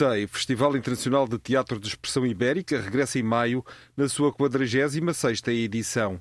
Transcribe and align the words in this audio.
FITEI, 0.00 0.26
Festival 0.26 0.74
Internacional 0.78 1.28
de 1.28 1.38
Teatro 1.38 1.78
de 1.78 1.88
Expressão 1.88 2.24
Ibérica, 2.24 2.80
regressa 2.80 3.18
em 3.18 3.22
maio 3.22 3.62
na 3.94 4.08
sua 4.08 4.32
46ª 4.32 5.52
edição. 5.52 6.18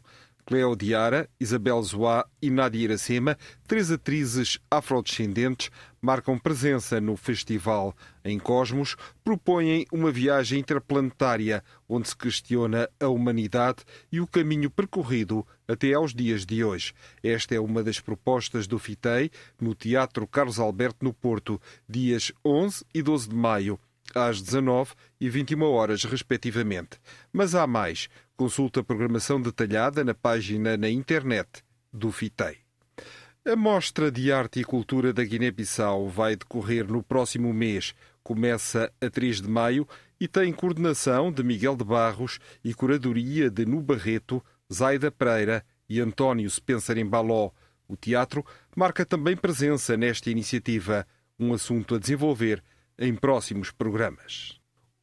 Cleo 0.49 0.76
Diara, 0.76 1.30
Isabel 1.39 1.80
Zoá 1.84 2.26
e 2.41 2.49
Nadia 2.49 2.85
Iracema, 2.85 3.38
três 3.67 3.91
atrizes 3.91 4.57
afrodescendentes, 4.71 5.70
marcam 6.02 6.40
presença 6.40 6.99
no 6.99 7.16
festival. 7.16 7.95
Em 8.26 8.40
Cosmos, 8.40 8.95
propõem 9.23 9.85
uma 9.93 10.12
viagem 10.12 10.59
interplanetária 10.59 11.63
onde 11.88 12.09
se 12.09 12.17
questiona 12.17 12.90
a 12.99 13.07
humanidade 13.09 13.84
e 14.12 14.20
o 14.20 14.26
caminho 14.26 14.71
percorrido 14.71 15.45
até 15.67 15.93
aos 15.93 16.16
dias 16.16 16.48
de 16.48 16.63
hoje. 16.63 16.93
Esta 17.21 17.54
é 17.54 17.59
uma 17.59 17.84
das 17.84 17.99
propostas 17.99 18.66
do 18.66 18.79
FITEI 18.79 19.29
no 19.62 19.76
Teatro 19.76 20.26
Carlos 20.26 20.57
Alberto, 20.57 21.05
no 21.05 21.13
Porto, 21.13 21.62
dias 21.87 22.31
11 22.43 22.84
e 22.91 23.04
12 23.04 23.29
de 23.29 23.35
maio 23.35 23.79
às 24.15 24.41
19 24.41 24.93
e 25.20 25.29
21 25.29 25.62
horas, 25.62 26.04
respectivamente. 26.04 26.99
Mas 27.31 27.54
há 27.54 27.68
mais. 27.68 28.09
Consulta 28.40 28.79
a 28.79 28.84
programação 28.85 29.41
detalhada 29.41 30.01
na 30.01 30.13
página 30.13 30.77
na 30.77 30.90
internet 30.90 31.62
do 31.91 32.09
FITEI. 32.09 32.59
A 33.46 33.54
Mostra 33.54 34.09
de 34.09 34.31
Arte 34.31 34.62
e 34.62 34.63
Cultura 34.63 35.12
da 35.12 35.26
Guiné-Bissau 35.26 36.07
vai 36.07 36.37
decorrer 36.37 36.90
no 36.90 37.04
próximo 37.04 37.54
mês. 37.54 37.93
Começa 38.23 38.93
a 39.01 39.09
3 39.09 39.41
de 39.41 39.49
maio 39.49 39.85
e 40.18 40.26
tem 40.26 40.54
coordenação 40.54 41.34
de 41.34 41.43
Miguel 41.43 41.76
de 41.76 41.84
Barros 41.84 42.40
e 42.63 42.73
curadoria 42.73 43.49
de 43.49 43.65
Nu 43.65 43.81
Barreto, 43.81 44.41
Zaida 44.71 45.12
Pereira 45.12 45.62
e 45.90 45.99
António 45.99 46.49
Spencer 46.49 46.98
em 46.98 47.05
Baló. 47.05 47.51
O 47.90 47.98
teatro 47.98 48.46
marca 48.74 49.05
também 49.05 49.35
presença 49.35 49.98
nesta 49.98 50.31
iniciativa, 50.31 51.05
um 51.37 51.53
assunto 51.53 51.96
a 51.96 51.99
desenvolver 51.99 52.63
em 52.98 53.13
próximos 53.13 53.70
programas. 53.70 54.57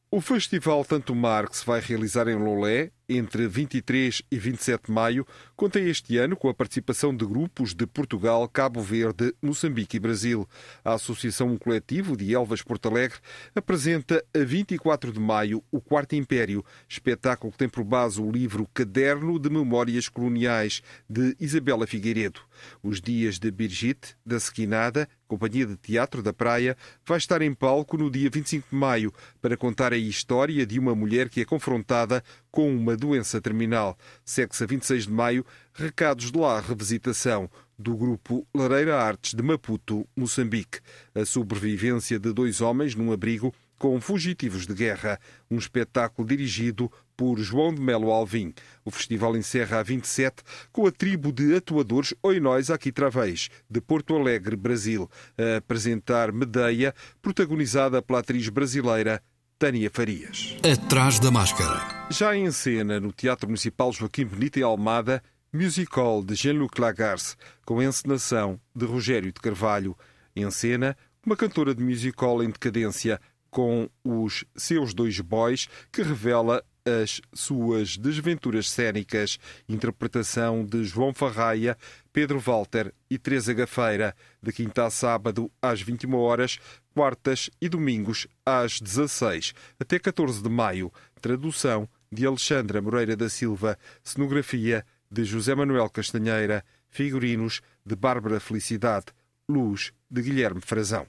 O 0.09 0.21
Festival 0.21 0.83
Tanto 0.83 1.13
Mar, 1.13 1.47
que 1.47 1.57
se 1.57 1.65
vai 1.67 1.79
realizar 1.81 2.27
em 2.27 2.35
Lolé 2.35 2.91
entre 3.09 3.47
23 3.47 4.21
e 4.29 4.37
27 4.37 4.87
de 4.87 4.91
maio, 4.91 5.25
conta 5.55 5.79
este 5.79 6.17
ano 6.17 6.35
com 6.35 6.49
a 6.49 6.53
participação 6.53 7.15
de 7.15 7.25
grupos 7.25 7.73
de 7.73 7.87
Portugal, 7.87 8.47
Cabo 8.49 8.81
Verde, 8.81 9.33
Moçambique 9.41 9.97
e 9.97 9.99
Brasil. 9.99 10.47
A 10.83 10.93
Associação 10.93 11.57
Coletivo 11.57 12.17
de 12.17 12.33
Elvas 12.33 12.61
Porto 12.61 12.89
Alegre 12.89 13.19
apresenta 13.55 14.23
a 14.35 14.39
24 14.39 15.11
de 15.11 15.19
maio 15.19 15.63
o 15.71 15.79
Quarto 15.79 16.15
Império, 16.15 16.63
espetáculo 16.87 17.51
que 17.51 17.57
tem 17.57 17.69
por 17.69 17.83
base 17.83 18.21
o 18.21 18.29
livro 18.29 18.67
Caderno 18.73 19.39
de 19.39 19.49
Memórias 19.49 20.09
Coloniais, 20.09 20.81
de 21.09 21.35
Isabela 21.39 21.87
Figueiredo. 21.87 22.41
Os 22.83 22.99
dias 22.99 23.39
de 23.39 23.49
Birgit, 23.51 24.15
da 24.25 24.39
Sequinada, 24.39 25.07
Companhia 25.27 25.65
de 25.65 25.75
Teatro 25.75 26.23
da 26.23 26.33
Praia, 26.33 26.75
vai 27.05 27.17
estar 27.17 27.41
em 27.41 27.53
palco 27.53 27.97
no 27.97 28.09
dia 28.09 28.29
25 28.29 28.69
de 28.69 28.75
maio 28.75 29.13
para 29.41 29.57
contar 29.57 29.93
a 29.93 29.97
história 29.97 30.65
de 30.65 30.79
uma 30.79 30.95
mulher 30.95 31.29
que 31.29 31.41
é 31.41 31.45
confrontada 31.45 32.23
com 32.49 32.73
uma 32.75 32.96
doença 32.97 33.39
terminal. 33.39 33.97
Segue-se 34.25 34.63
a 34.63 34.67
26 34.67 35.03
de 35.05 35.11
maio 35.11 35.45
Recados 35.73 36.31
de 36.31 36.37
lá 36.37 36.59
revisitação 36.59 37.49
do 37.77 37.95
grupo 37.95 38.47
Lareira 38.53 38.99
Artes 38.99 39.35
de 39.35 39.43
Maputo, 39.43 40.07
Moçambique. 40.15 40.79
A 41.13 41.23
sobrevivência 41.23 42.19
de 42.19 42.33
dois 42.33 42.61
homens 42.61 42.95
num 42.95 43.11
abrigo 43.11 43.53
com 43.77 44.01
fugitivos 44.01 44.65
de 44.65 44.73
guerra, 44.73 45.19
um 45.49 45.57
espetáculo 45.57 46.27
dirigido 46.27 46.91
por 47.15 47.39
João 47.39 47.73
de 47.73 47.81
Melo 47.81 48.11
Alvim. 48.11 48.53
O 48.83 48.91
festival 48.91 49.35
encerra 49.37 49.79
a 49.79 49.83
27 49.83 50.43
com 50.71 50.85
a 50.85 50.91
tribo 50.91 51.31
de 51.31 51.55
atuadores 51.55 52.13
Oinóis 52.21 52.69
Aquitravés, 52.69 53.49
de 53.69 53.81
Porto 53.81 54.15
Alegre, 54.15 54.55
Brasil, 54.55 55.09
a 55.37 55.57
apresentar 55.57 56.31
Medeia, 56.31 56.93
protagonizada 57.21 58.01
pela 58.01 58.19
atriz 58.19 58.49
brasileira 58.49 59.21
Tânia 59.59 59.89
Farias. 59.91 60.55
Atrás 60.61 61.19
da 61.19 61.31
máscara. 61.31 61.81
Já 62.11 62.35
em 62.35 62.51
cena, 62.51 62.99
no 62.99 63.11
Teatro 63.11 63.47
Municipal 63.47 63.91
Joaquim 63.91 64.23
Benito 64.23 64.59
em 64.59 64.61
Almada, 64.61 65.23
musical 65.51 66.23
de 66.23 66.35
Jean-Luc 66.35 66.79
Lagarce, 66.79 67.35
com 67.65 67.79
a 67.79 67.83
encenação 67.83 68.61
de 68.75 68.85
Rogério 68.85 69.33
de 69.33 69.41
Carvalho. 69.41 69.97
Em 70.35 70.49
cena, 70.51 70.95
uma 71.25 71.35
cantora 71.35 71.73
de 71.73 71.83
musical 71.83 72.43
em 72.43 72.51
decadência, 72.51 73.19
com 73.49 73.89
os 74.03 74.45
seus 74.55 74.93
dois 74.93 75.19
boys, 75.21 75.67
que 75.91 76.03
revela 76.03 76.63
as 76.87 77.19
suas 77.33 77.97
desventuras 77.97 78.69
cênicas, 78.69 79.39
interpretação 79.67 80.63
de 80.63 80.83
João 80.83 81.13
Farraia, 81.13 81.75
Pedro 82.13 82.39
Walter 82.39 82.93
e 83.09 83.17
Teresa 83.17 83.53
Gafeira, 83.53 84.15
de 84.41 84.53
quinta 84.53 84.85
a 84.85 84.89
sábado 84.89 85.51
às 85.61 85.81
21 85.81 86.15
horas, 86.15 86.59
quartas 86.97 87.47
e 87.61 87.69
domingos 87.69 88.25
às 88.43 88.81
16, 88.81 89.53
até 89.79 89.99
14 89.99 90.41
de 90.41 90.49
maio. 90.49 90.91
Tradução 91.21 91.87
de 92.11 92.25
Alexandra 92.25 92.81
Moreira 92.81 93.15
da 93.15 93.29
Silva, 93.29 93.77
cenografia 94.03 94.83
de 95.11 95.23
José 95.23 95.53
Manuel 95.53 95.91
Castanheira, 95.91 96.65
figurinos 96.89 97.61
de 97.85 97.95
Bárbara 97.95 98.39
Felicidade, 98.39 99.05
luz 99.47 99.93
de 100.09 100.23
Guilherme 100.23 100.59
Frazão. 100.59 101.05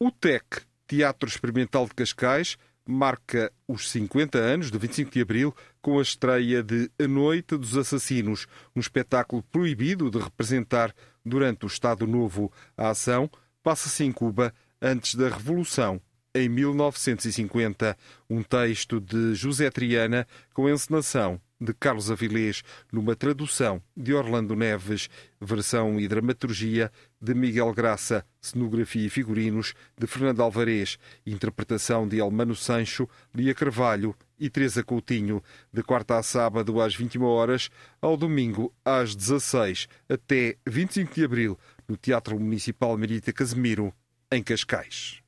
O 0.00 0.10
TEC, 0.10 0.62
Teatro 0.86 1.28
Experimental 1.28 1.84
de 1.84 1.94
Cascais, 1.94 2.56
marca 2.88 3.52
os 3.68 3.90
50 3.90 4.38
anos 4.38 4.70
de 4.70 4.78
25 4.78 5.10
de 5.10 5.20
abril 5.20 5.54
com 5.82 5.98
a 5.98 6.02
estreia 6.02 6.62
de 6.62 6.90
A 6.98 7.06
Noite 7.06 7.58
dos 7.58 7.76
Assassinos, 7.76 8.46
um 8.74 8.80
espetáculo 8.80 9.42
proibido 9.42 10.10
de 10.10 10.18
representar 10.18 10.94
durante 11.22 11.66
o 11.66 11.68
Estado 11.68 12.06
Novo. 12.06 12.50
A 12.78 12.88
ação 12.88 13.30
passa-se 13.62 14.04
em 14.04 14.10
Cuba 14.10 14.54
antes 14.82 15.14
da 15.14 15.28
Revolução, 15.28 16.00
em 16.34 16.48
1950. 16.48 17.96
Um 18.28 18.42
texto 18.42 19.00
de 19.00 19.34
José 19.34 19.70
Triana 19.70 20.26
com 20.52 20.68
encenação 20.68 21.40
de 21.60 21.72
Carlos 21.72 22.10
Avilés, 22.10 22.64
numa 22.90 23.14
tradução 23.14 23.80
de 23.96 24.12
Orlando 24.12 24.56
Neves, 24.56 25.08
versão 25.40 26.00
e 26.00 26.08
dramaturgia 26.08 26.90
de 27.20 27.34
Miguel 27.34 27.72
Graça, 27.72 28.26
cenografia 28.40 29.06
e 29.06 29.10
figurinos 29.10 29.72
de 29.96 30.08
Fernando 30.08 30.42
Alvarez, 30.42 30.98
interpretação 31.24 32.08
de 32.08 32.18
Almano 32.20 32.56
Sancho, 32.56 33.08
Lia 33.32 33.54
Carvalho 33.54 34.12
e 34.40 34.50
Teresa 34.50 34.82
Coutinho, 34.82 35.40
de 35.72 35.84
quarta 35.84 36.18
a 36.18 36.22
sábado 36.24 36.80
às 36.80 36.96
21 36.96 37.22
horas, 37.22 37.70
ao 38.00 38.16
domingo 38.16 38.74
às 38.84 39.14
16, 39.14 39.86
até 40.08 40.56
25 40.66 41.14
de 41.14 41.24
abril, 41.24 41.58
no 41.86 41.96
Teatro 41.96 42.40
Municipal 42.40 42.98
Merita 42.98 43.32
Casemiro, 43.32 43.94
em 44.32 44.42
Cascais. 44.42 45.20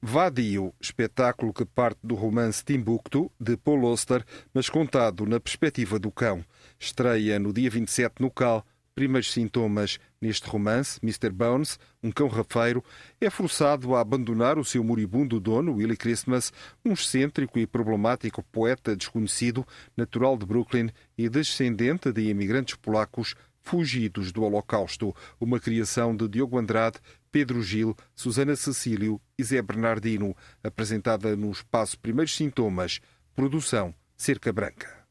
Vadio, 0.00 0.72
espetáculo 0.80 1.52
que 1.52 1.64
parte 1.64 1.98
do 2.04 2.14
romance 2.14 2.64
Timbuktu, 2.64 3.32
de 3.40 3.56
Paul 3.56 3.84
Oster, 3.84 4.24
mas 4.52 4.68
contado 4.68 5.26
na 5.26 5.40
perspectiva 5.40 5.98
do 5.98 6.12
cão. 6.12 6.44
Estreia 6.78 7.38
no 7.40 7.52
dia 7.52 7.68
27 7.68 8.20
no 8.20 8.30
Cal. 8.30 8.64
Primeiros 8.94 9.32
sintomas 9.32 9.98
neste 10.20 10.46
romance, 10.48 11.00
Mr. 11.02 11.30
Bones, 11.30 11.80
um 12.00 12.12
cão 12.12 12.28
rafeiro, 12.28 12.84
é 13.20 13.28
forçado 13.28 13.96
a 13.96 14.00
abandonar 14.00 14.56
o 14.56 14.64
seu 14.64 14.84
moribundo 14.84 15.40
dono, 15.40 15.74
Willie 15.74 15.96
Christmas, 15.96 16.52
um 16.84 16.92
excêntrico 16.92 17.58
e 17.58 17.66
problemático 17.66 18.40
poeta 18.40 18.94
desconhecido, 18.94 19.66
natural 19.96 20.38
de 20.38 20.46
Brooklyn 20.46 20.90
e 21.18 21.28
descendente 21.28 22.12
de 22.12 22.28
imigrantes 22.28 22.76
polacos 22.76 23.34
fugidos 23.64 24.30
do 24.30 24.44
Holocausto, 24.44 25.16
uma 25.40 25.58
criação 25.58 26.14
de 26.14 26.28
Diogo 26.28 26.58
Andrade, 26.58 27.00
Pedro 27.34 27.60
Gil, 27.64 27.96
Susana 28.14 28.54
Cecílio 28.54 29.20
e 29.36 29.42
Zé 29.42 29.60
Bernardino, 29.60 30.36
apresentada 30.62 31.34
no 31.34 31.50
espaço 31.50 31.98
Primeiros 31.98 32.36
Sintomas, 32.36 33.00
produção 33.34 33.92
Cerca 34.16 34.52
Branca. 34.52 35.04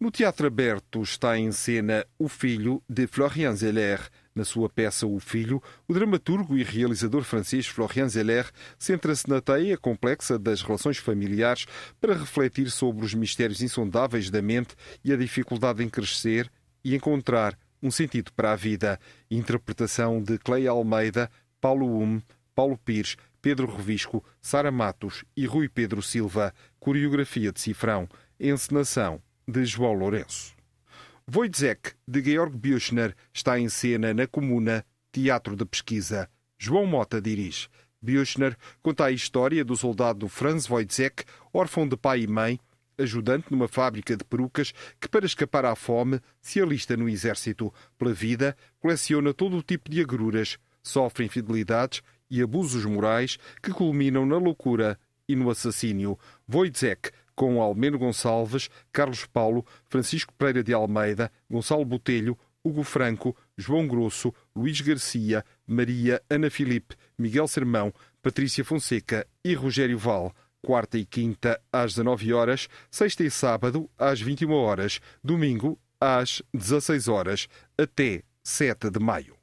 No 0.00 0.10
Teatro 0.10 0.48
Aberto 0.48 1.00
está 1.00 1.38
em 1.38 1.52
cena 1.52 2.04
O 2.18 2.28
Filho, 2.28 2.82
de 2.88 3.06
Florian 3.06 3.54
Zeller. 3.54 4.00
Na 4.34 4.44
sua 4.44 4.68
peça 4.68 5.06
O 5.06 5.20
Filho, 5.20 5.62
o 5.86 5.94
dramaturgo 5.94 6.58
e 6.58 6.64
realizador 6.64 7.22
francês 7.22 7.68
Florian 7.68 8.08
Zeller 8.08 8.50
centra-se 8.76 9.30
na 9.30 9.40
teia 9.40 9.78
complexa 9.78 10.40
das 10.40 10.62
relações 10.62 10.96
familiares 10.96 11.66
para 12.00 12.14
refletir 12.18 12.68
sobre 12.68 13.04
os 13.04 13.14
mistérios 13.14 13.62
insondáveis 13.62 14.28
da 14.28 14.42
mente 14.42 14.74
e 15.04 15.12
a 15.12 15.16
dificuldade 15.16 15.84
em 15.84 15.88
crescer 15.88 16.50
e 16.82 16.96
encontrar 16.96 17.56
um 17.82 17.90
sentido 17.90 18.32
para 18.32 18.52
a 18.52 18.56
vida. 18.56 18.98
Interpretação 19.30 20.22
de 20.22 20.38
Clay 20.38 20.66
Almeida, 20.66 21.30
Paulo 21.60 21.86
Um, 22.00 22.20
Paulo 22.54 22.78
Pires, 22.78 23.16
Pedro 23.42 23.66
Revisco, 23.74 24.24
Sara 24.40 24.70
Matos 24.70 25.24
e 25.36 25.46
Rui 25.46 25.68
Pedro 25.68 26.02
Silva. 26.02 26.54
Coreografia 26.78 27.52
de 27.52 27.60
Cifrão. 27.60 28.08
Encenação 28.38 29.22
de 29.46 29.64
João 29.64 29.92
Lourenço. 29.92 30.54
Wojciech, 31.32 31.94
de 32.08 32.22
Georg 32.22 32.56
Büchner, 32.56 33.14
está 33.32 33.58
em 33.58 33.68
cena 33.68 34.12
na 34.12 34.26
Comuna 34.26 34.84
Teatro 35.12 35.54
de 35.54 35.64
Pesquisa. 35.64 36.28
João 36.58 36.86
Mota 36.86 37.20
dirige. 37.20 37.68
Büchner 38.02 38.56
conta 38.82 39.04
a 39.04 39.12
história 39.12 39.64
do 39.64 39.76
soldado 39.76 40.28
Franz 40.28 40.68
Wojciech, 40.68 41.24
órfão 41.52 41.86
de 41.86 41.96
pai 41.96 42.22
e 42.22 42.26
mãe, 42.26 42.58
ajudante 42.98 43.46
numa 43.50 43.68
fábrica 43.68 44.16
de 44.16 44.24
perucas 44.24 44.72
que, 44.98 45.08
para 45.08 45.26
escapar 45.26 45.64
à 45.64 45.74
fome, 45.74 46.20
se 46.40 46.60
alista 46.60 46.96
no 46.96 47.08
exército. 47.08 47.72
Pela 47.98 48.12
vida, 48.12 48.56
coleciona 48.78 49.32
todo 49.32 49.56
o 49.56 49.62
tipo 49.62 49.90
de 49.90 50.00
agruras, 50.00 50.58
sofre 50.90 51.24
infidelidades 51.24 52.02
e 52.30 52.42
abusos 52.42 52.84
morais 52.84 53.38
que 53.62 53.72
culminam 53.72 54.26
na 54.26 54.36
loucura 54.36 54.98
e 55.28 55.34
no 55.34 55.50
assassínio. 55.50 56.18
Wojciech, 56.52 57.10
com 57.34 57.62
Almeno 57.62 57.98
Gonçalves, 57.98 58.68
Carlos 58.92 59.24
Paulo, 59.26 59.64
Francisco 59.88 60.34
Pereira 60.34 60.62
de 60.62 60.74
Almeida, 60.74 61.32
Gonçalo 61.50 61.84
Botelho, 61.84 62.36
Hugo 62.62 62.82
Franco, 62.82 63.34
João 63.56 63.86
Grosso, 63.86 64.34
Luís 64.54 64.80
Garcia, 64.80 65.44
Maria 65.66 66.20
Ana 66.28 66.50
Filipe, 66.50 66.94
Miguel 67.18 67.48
Sermão, 67.48 67.92
Patrícia 68.22 68.64
Fonseca 68.64 69.26
e 69.44 69.54
Rogério 69.54 69.98
Val. 69.98 70.34
Quarta 70.62 70.98
e 70.98 71.06
quinta 71.06 71.58
às 71.72 71.94
19 71.94 72.34
horas, 72.34 72.68
sexta 72.90 73.24
e 73.24 73.30
sábado 73.30 73.88
às 73.96 74.20
21 74.20 74.52
horas, 74.52 75.00
domingo 75.24 75.78
às 75.98 76.42
16 76.52 77.08
horas, 77.08 77.48
até 77.78 78.22
7 78.44 78.90
de 78.90 78.98
maio. 78.98 79.39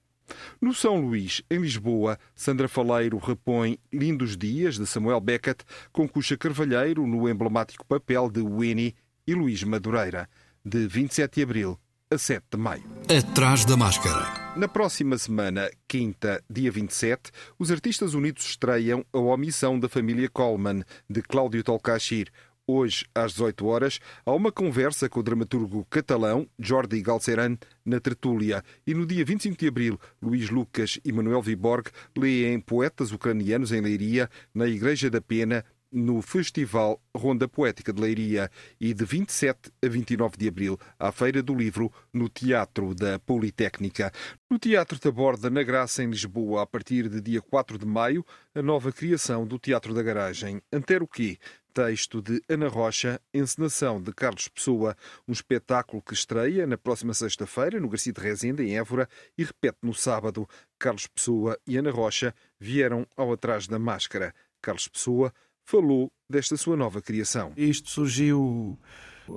No 0.62 0.74
São 0.74 1.00
Luís, 1.00 1.42
em 1.50 1.60
Lisboa, 1.60 2.18
Sandra 2.36 2.68
Faleiro 2.68 3.18
repõe 3.18 3.80
Lindos 3.92 4.38
Dias, 4.38 4.78
de 4.78 4.86
Samuel 4.86 5.20
Beckett, 5.20 5.64
com 5.92 6.08
Cuxa 6.08 6.38
Carvalheiro 6.38 7.06
no 7.06 7.30
emblemático 7.30 7.86
papel 7.86 8.30
de 8.30 8.42
Winnie 8.42 8.96
e 9.26 9.34
Luís 9.34 9.64
Madureira, 9.64 10.30
de 10.64 10.88
27 10.88 11.36
de 11.36 11.44
abril 11.44 11.80
a 12.10 12.18
7 12.18 12.44
de 12.52 12.58
maio. 12.58 12.84
Atrás 13.10 13.66
da 13.66 13.76
máscara. 13.76 14.54
Na 14.56 14.68
próxima 14.68 15.18
semana, 15.18 15.70
quinta, 15.88 16.42
dia 16.50 16.72
27, 16.72 17.32
os 17.60 17.70
artistas 17.70 18.14
unidos 18.14 18.46
estreiam 18.46 19.06
A 19.12 19.20
Omissão 19.20 19.78
da 19.80 19.90
Família 19.90 20.30
Coleman, 20.30 20.84
de 21.10 21.22
Cláudio 21.22 21.64
Tolcachir. 21.64 22.30
Hoje, 22.70 23.06
às 23.16 23.32
18 23.32 23.66
horas, 23.66 24.00
há 24.26 24.34
uma 24.34 24.52
conversa 24.52 25.08
com 25.08 25.22
o 25.22 25.24
dramaturgo 25.24 25.88
catalão 25.90 26.46
Jordi 26.60 27.02
Galceran 27.02 27.58
na 27.86 27.98
Tertúlia. 27.98 28.62
E 28.86 28.94
no 28.94 29.06
dia 29.06 29.24
25 29.24 29.58
de 29.58 29.70
abril, 29.70 29.98
Luís 30.22 30.50
Lucas 30.50 31.00
e 31.06 31.14
Manuel 31.14 31.42
Viborg 31.42 31.90
leem 32.14 32.60
Poetas 32.60 33.14
Ucranianos 33.14 33.72
em 33.72 33.80
Leiria, 33.80 34.30
na 34.54 34.68
Igreja 34.68 35.10
da 35.10 35.22
Pena, 35.22 35.64
no 35.90 36.22
Festival 36.22 37.02
Ronda 37.16 37.48
Poética 37.48 37.94
de 37.94 38.02
Leiria 38.02 38.52
e 38.80 38.94
de 38.94 39.06
27 39.06 39.72
a 39.82 39.88
29 39.88 40.36
de 40.38 40.48
abril 40.50 40.78
à 41.00 41.12
Feira 41.12 41.42
do 41.42 41.56
Livro 41.56 41.90
no 42.14 42.28
Teatro 42.28 42.94
da 42.94 43.18
Politécnica. 43.18 44.12
No 44.50 44.60
Teatro 44.60 45.00
da 45.00 45.12
Borda, 45.12 45.50
na 45.50 45.64
Graça, 45.64 46.04
em 46.04 46.10
Lisboa, 46.10 46.64
a 46.64 46.66
partir 46.66 47.08
de 47.08 47.22
dia 47.22 47.42
4 47.42 47.78
de 47.78 47.86
maio, 47.86 48.26
a 48.54 48.62
nova 48.62 48.92
criação 48.92 49.48
do 49.48 49.58
Teatro 49.58 49.94
da 49.94 50.04
Garagem. 50.04 50.62
Antero 50.72 51.08
quê? 51.08 51.38
Texto 51.78 52.24
de 52.24 52.42
Ana 52.50 52.68
Rocha, 52.68 53.22
encenação 53.32 54.02
de 54.02 54.12
Carlos 54.12 54.48
Pessoa, 54.48 54.98
um 55.28 55.32
espetáculo 55.32 56.02
que 56.02 56.16
estreia 56.16 56.66
na 56.66 56.76
próxima 56.76 57.14
sexta-feira 57.14 57.80
no 57.80 57.88
Garcia 57.88 58.12
de 58.12 58.20
Rezende, 58.20 58.64
em 58.64 58.76
Évora, 58.76 59.08
e 59.38 59.44
repete 59.44 59.78
no 59.84 59.94
sábado. 59.94 60.50
Carlos 60.80 61.06
Pessoa 61.06 61.56
e 61.68 61.78
Ana 61.78 61.92
Rocha 61.92 62.34
vieram 62.60 63.06
ao 63.16 63.32
Atrás 63.32 63.68
da 63.68 63.78
Máscara. 63.78 64.34
Carlos 64.60 64.88
Pessoa 64.88 65.32
falou 65.64 66.12
desta 66.28 66.58
sua 66.58 66.76
nova 66.76 67.00
criação. 67.00 67.54
Isto 67.56 67.92
surgiu. 67.92 68.76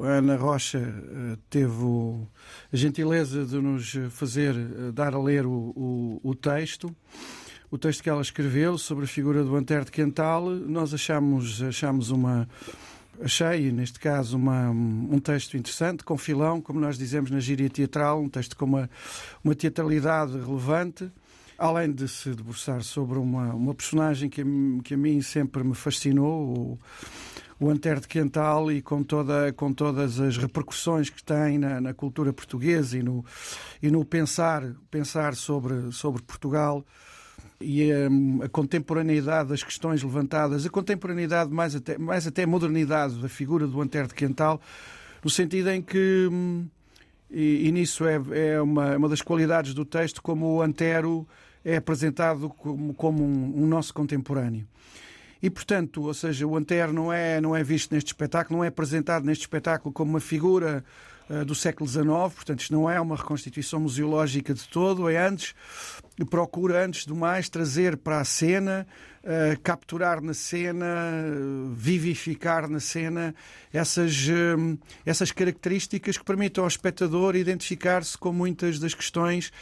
A 0.03 0.07
Ana 0.07 0.37
Rocha 0.37 0.79
eh, 0.79 1.37
teve 1.51 1.85
a 2.73 2.77
gentileza 2.77 3.45
de 3.45 3.57
nos 3.57 3.93
fazer 4.13 4.55
eh, 4.55 4.93
dar 4.93 5.15
a 5.15 5.23
ler 5.23 5.45
o, 5.45 5.75
o, 5.77 6.21
o 6.23 6.35
texto 6.35 6.97
o 7.71 7.79
texto 7.79 8.03
que 8.03 8.11
ela 8.11 8.21
escreveu 8.21 8.77
sobre 8.77 9.05
a 9.05 9.09
figura 9.09 9.45
do 9.45 9.55
Antero 9.55 9.85
de 9.85 9.93
Quental. 9.93 10.51
Nós 10.51 10.93
achamos, 10.93 11.63
achamos 11.63 12.11
uma. 12.11 12.49
Achei, 13.23 13.71
neste 13.71 14.01
caso, 14.01 14.37
uma, 14.37 14.71
um 14.71 15.19
texto 15.19 15.57
interessante, 15.57 16.03
com 16.03 16.17
filão, 16.17 16.61
como 16.61 16.81
nós 16.81 16.97
dizemos 16.97 17.31
na 17.31 17.39
gíria 17.39 17.69
teatral, 17.69 18.23
um 18.23 18.31
texto 18.31 18.57
com 18.57 18.65
uma, 18.65 18.91
uma 19.45 19.55
teatralidade 19.55 20.33
relevante 20.39 21.11
além 21.59 21.93
de 21.93 22.09
se 22.09 22.31
debruçar 22.31 22.83
sobre 22.83 23.19
uma, 23.19 23.53
uma 23.53 23.75
personagem 23.75 24.31
que, 24.31 24.43
que 24.83 24.95
a 24.95 24.97
mim 24.97 25.21
sempre 25.21 25.63
me 25.63 25.75
fascinou, 25.75 26.79
o, 27.61 27.67
o 27.67 27.69
Antero 27.69 28.01
de 28.01 28.09
Quental, 28.09 28.73
e 28.73 28.81
com, 28.81 29.03
toda, 29.03 29.53
com 29.53 29.71
todas 29.71 30.19
as 30.19 30.39
repercussões 30.39 31.11
que 31.11 31.23
tem 31.23 31.59
na, 31.59 31.79
na 31.79 31.93
cultura 31.93 32.33
portuguesa 32.33 32.97
e 32.97 33.03
no, 33.03 33.23
e 33.83 33.91
no 33.91 34.07
pensar, 34.07 34.63
pensar 34.91 35.35
sobre, 35.35 35.93
sobre 35.93 36.23
Portugal 36.23 36.83
e 37.61 37.93
a, 37.93 38.45
a, 38.45 38.49
contemporaneidade 38.49 39.51
das 39.51 39.63
questões 39.63 40.03
levantadas, 40.03 40.65
a 40.65 40.71
contemporaneidade, 40.71 41.53
mais 41.53 41.75
até, 41.75 41.99
mais 41.99 42.27
até 42.27 42.45
a 42.45 42.47
modernidade 42.47 43.17
da 43.17 43.29
figura 43.29 43.67
do 43.67 43.81
Antero 43.81 44.09
de 44.09 44.15
Quental, 44.15 44.61
no 45.23 45.29
sentido 45.29 45.69
em 45.71 45.83
que, 45.83 46.29
hum, 46.31 46.67
e, 47.31 47.69
e 47.69 47.73
nisso 47.73 48.07
é, 48.07 48.21
é 48.33 48.61
uma, 48.61 48.97
uma 48.97 49.09
das 49.09 49.21
qualidades 49.21 49.75
do 49.75 49.85
texto, 49.85 50.23
como 50.23 50.47
o 50.47 50.63
Antero 50.63 51.29
é 51.65 51.77
apresentado 51.77 52.49
como, 52.49 52.95
como 52.95 53.23
um, 53.23 53.63
um, 53.63 53.67
nosso 53.67 53.93
contemporâneo. 53.93 54.67
E, 55.43 55.51
portanto, 55.51 56.03
ou 56.05 56.15
seja, 56.15 56.47
o 56.47 56.57
Antero 56.57 56.93
não 56.93 57.13
é, 57.13 57.41
não 57.41 57.55
é 57.55 57.63
visto 57.63 57.93
neste 57.95 58.09
espetáculo, 58.09 58.59
não 58.59 58.65
é 58.65 58.69
apresentado 58.69 59.25
neste 59.25 59.43
espetáculo 59.43 59.93
como 59.93 60.11
uma 60.11 60.21
figura 60.21 60.85
do 61.47 61.55
século 61.55 61.89
XIX, 61.89 62.07
portanto, 62.35 62.61
isto 62.61 62.73
não 62.73 62.91
é 62.91 63.01
uma 63.01 63.15
reconstituição 63.15 63.79
museológica 63.79 64.53
de 64.53 64.67
todo, 64.69 65.09
é 65.09 65.17
antes, 65.17 65.55
procura, 66.29 66.85
antes 66.85 67.07
do 67.07 67.15
mais, 67.15 67.49
trazer 67.49 67.97
para 67.97 68.21
a 68.21 68.25
cena 68.25 68.87
uh, 69.23 69.61
capturar 69.63 70.21
na 70.21 70.35
cena, 70.35 70.85
vivificar 71.73 72.69
na 72.69 72.81
cena 72.81 73.35
essas, 73.73 74.27
essas 75.07 75.31
características 75.31 76.19
que 76.19 76.25
permitam 76.25 76.65
ao 76.65 76.69
espectador 76.69 77.37
identificar-se 77.37 78.19
com 78.19 78.33
muitas 78.33 78.79
das 78.79 78.95
questões 78.95 79.53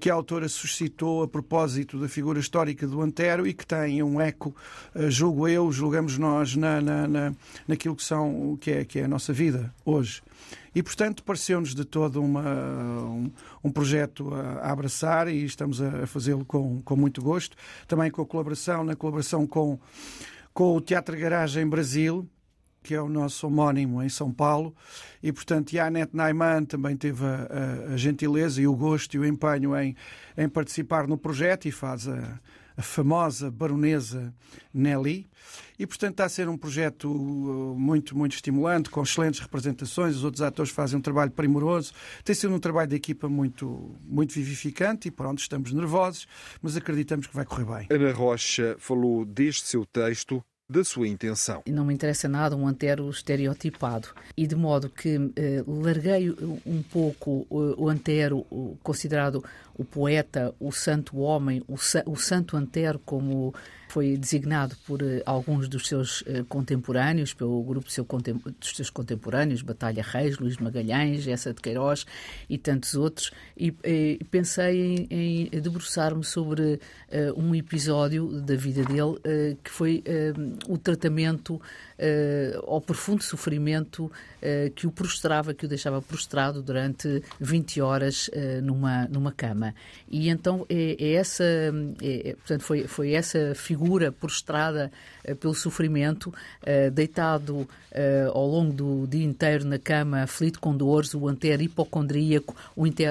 que 0.00 0.10
a 0.10 0.14
autora 0.14 0.48
suscitou 0.48 1.22
a 1.22 1.28
propósito 1.28 1.98
da 1.98 2.08
figura 2.08 2.38
histórica 2.38 2.86
do 2.86 3.00
Antero 3.00 3.46
e 3.46 3.54
que 3.54 3.66
têm 3.66 4.02
um 4.02 4.20
eco, 4.20 4.54
julgo 5.08 5.48
eu, 5.48 5.72
julgamos 5.72 6.18
nós, 6.18 6.54
na, 6.54 6.80
na, 6.80 7.08
na, 7.08 7.34
naquilo 7.66 7.96
que, 7.96 8.02
são, 8.02 8.58
que, 8.60 8.70
é, 8.70 8.84
que 8.84 8.98
é 8.98 9.04
a 9.04 9.08
nossa 9.08 9.32
vida 9.32 9.72
hoje. 9.84 10.22
E, 10.76 10.82
portanto, 10.82 11.24
pareceu-nos 11.24 11.74
de 11.74 11.86
todo 11.86 12.22
uma, 12.22 12.42
um, 12.42 13.32
um, 13.64 13.72
projeto 13.72 14.34
a, 14.34 14.40
a, 14.68 14.72
abraçar 14.72 15.26
e 15.26 15.42
estamos 15.42 15.80
a, 15.80 16.06
fazê-lo 16.06 16.44
com, 16.44 16.82
com 16.82 16.94
muito 16.94 17.22
gosto. 17.22 17.56
Também 17.88 18.10
com 18.10 18.20
a 18.20 18.26
colaboração, 18.26 18.84
na 18.84 18.94
colaboração 18.94 19.46
com, 19.46 19.78
com 20.52 20.76
o 20.76 20.80
Teatro 20.82 21.16
Garagem 21.16 21.66
Brasil, 21.66 22.28
que 22.82 22.94
é 22.94 23.00
o 23.00 23.08
nosso 23.08 23.46
homónimo 23.46 24.02
em 24.02 24.10
São 24.10 24.30
Paulo, 24.30 24.76
e 25.22 25.32
portanto 25.32 25.74
a 25.78 25.86
Annette 25.86 26.14
Naiman 26.14 26.66
também 26.66 26.94
teve 26.94 27.24
a, 27.24 27.88
a, 27.90 27.94
a, 27.94 27.96
gentileza 27.96 28.60
e 28.60 28.66
o 28.66 28.76
gosto 28.76 29.14
e 29.14 29.18
o 29.18 29.24
empenho 29.24 29.74
em, 29.74 29.96
em 30.36 30.46
participar 30.46 31.08
no 31.08 31.16
projeto 31.16 31.66
e 31.66 31.72
faz 31.72 32.06
a, 32.06 32.38
a 32.76 32.82
famosa 32.82 33.50
baronesa 33.50 34.34
Nelly. 34.72 35.26
E, 35.78 35.86
portanto, 35.86 36.12
está 36.12 36.24
a 36.24 36.28
ser 36.28 36.48
um 36.48 36.56
projeto 36.56 37.10
uh, 37.10 37.78
muito, 37.78 38.16
muito 38.16 38.34
estimulante, 38.34 38.90
com 38.90 39.02
excelentes 39.02 39.40
representações. 39.40 40.16
Os 40.16 40.24
outros 40.24 40.42
atores 40.42 40.70
fazem 40.70 40.98
um 40.98 41.02
trabalho 41.02 41.30
primoroso. 41.30 41.92
Tem 42.24 42.34
sido 42.34 42.54
um 42.54 42.58
trabalho 42.58 42.88
de 42.88 42.96
equipa 42.96 43.28
muito, 43.28 43.96
muito 44.04 44.34
vivificante 44.34 45.08
e, 45.08 45.10
pronto, 45.10 45.38
estamos 45.38 45.72
nervosos, 45.72 46.26
mas 46.60 46.76
acreditamos 46.76 47.26
que 47.26 47.34
vai 47.34 47.44
correr 47.44 47.64
bem. 47.64 47.86
Ana 47.90 48.12
Rocha 48.12 48.76
falou 48.78 49.24
deste 49.24 49.68
seu 49.68 49.84
texto 49.86 50.44
da 50.68 50.82
sua 50.82 51.06
intenção. 51.06 51.62
Não 51.66 51.84
me 51.84 51.94
interessa 51.94 52.28
nada 52.28 52.56
um 52.56 52.66
antero 52.66 53.08
estereotipado 53.08 54.08
e 54.36 54.46
de 54.46 54.56
modo 54.56 54.90
que 54.90 55.30
eh, 55.36 55.62
larguei 55.66 56.30
um 56.66 56.82
pouco 56.82 57.46
o, 57.48 57.84
o 57.84 57.88
antero 57.88 58.44
o, 58.50 58.76
considerado 58.82 59.44
o 59.74 59.84
poeta, 59.84 60.52
o 60.58 60.72
santo 60.72 61.18
homem, 61.18 61.62
o, 61.68 61.74
o 62.06 62.16
santo 62.16 62.56
antero 62.56 62.98
como 62.98 63.54
foi 63.88 64.16
designado 64.16 64.76
por 64.86 65.02
uh, 65.02 65.22
alguns 65.24 65.68
dos 65.68 65.86
seus 65.86 66.20
uh, 66.22 66.44
contemporâneos, 66.48 67.32
pelo 67.32 67.62
grupo 67.62 67.90
seu 67.90 68.04
dos 68.04 68.76
seus 68.76 68.90
contemporâneos, 68.90 69.62
Batalha 69.62 70.02
Reis, 70.02 70.38
Luís 70.38 70.56
Magalhães, 70.58 71.26
Essa 71.26 71.52
de 71.52 71.60
Queiroz 71.60 72.06
e 72.48 72.58
tantos 72.58 72.94
outros, 72.94 73.30
e, 73.56 73.74
e 73.84 74.24
pensei 74.30 75.06
em, 75.10 75.48
em 75.52 75.60
debruçar-me 75.60 76.24
sobre 76.24 76.62
uh, 76.62 77.40
um 77.40 77.54
episódio 77.54 78.40
da 78.40 78.54
vida 78.54 78.84
dele 78.84 79.16
que 79.62 79.70
foi 79.70 80.02
o 80.68 80.76
tratamento 80.78 81.60
ao 82.66 82.80
profundo 82.80 83.22
sofrimento 83.22 84.10
que 84.74 84.86
o 84.86 84.90
prostrava, 84.90 85.54
que 85.54 85.64
o 85.64 85.68
deixava 85.68 86.00
prostrado 86.02 86.62
durante 86.62 87.22
20 87.40 87.80
horas 87.80 88.30
numa, 88.62 89.06
numa 89.06 89.32
cama. 89.32 89.74
E 90.08 90.28
então 90.28 90.66
é, 90.68 90.96
é 90.98 91.12
essa, 91.14 91.44
é, 91.44 92.30
é, 92.30 92.34
portanto, 92.34 92.62
foi, 92.62 92.86
foi 92.86 93.12
essa 93.12 93.54
figura 93.54 93.75
prostrada 94.18 94.90
uh, 95.28 95.36
pelo 95.36 95.54
sofrimento, 95.54 96.28
uh, 96.28 96.90
deitado 96.90 97.56
uh, 97.56 97.68
ao 98.32 98.46
longo 98.46 98.72
do 98.72 99.06
dia 99.06 99.24
inteiro 99.24 99.64
na 99.64 99.78
cama, 99.78 100.22
aflito 100.22 100.60
com 100.60 100.76
dores, 100.76 101.14
o 101.14 101.28
antero 101.28 101.62
hipocondríaco, 101.62 102.54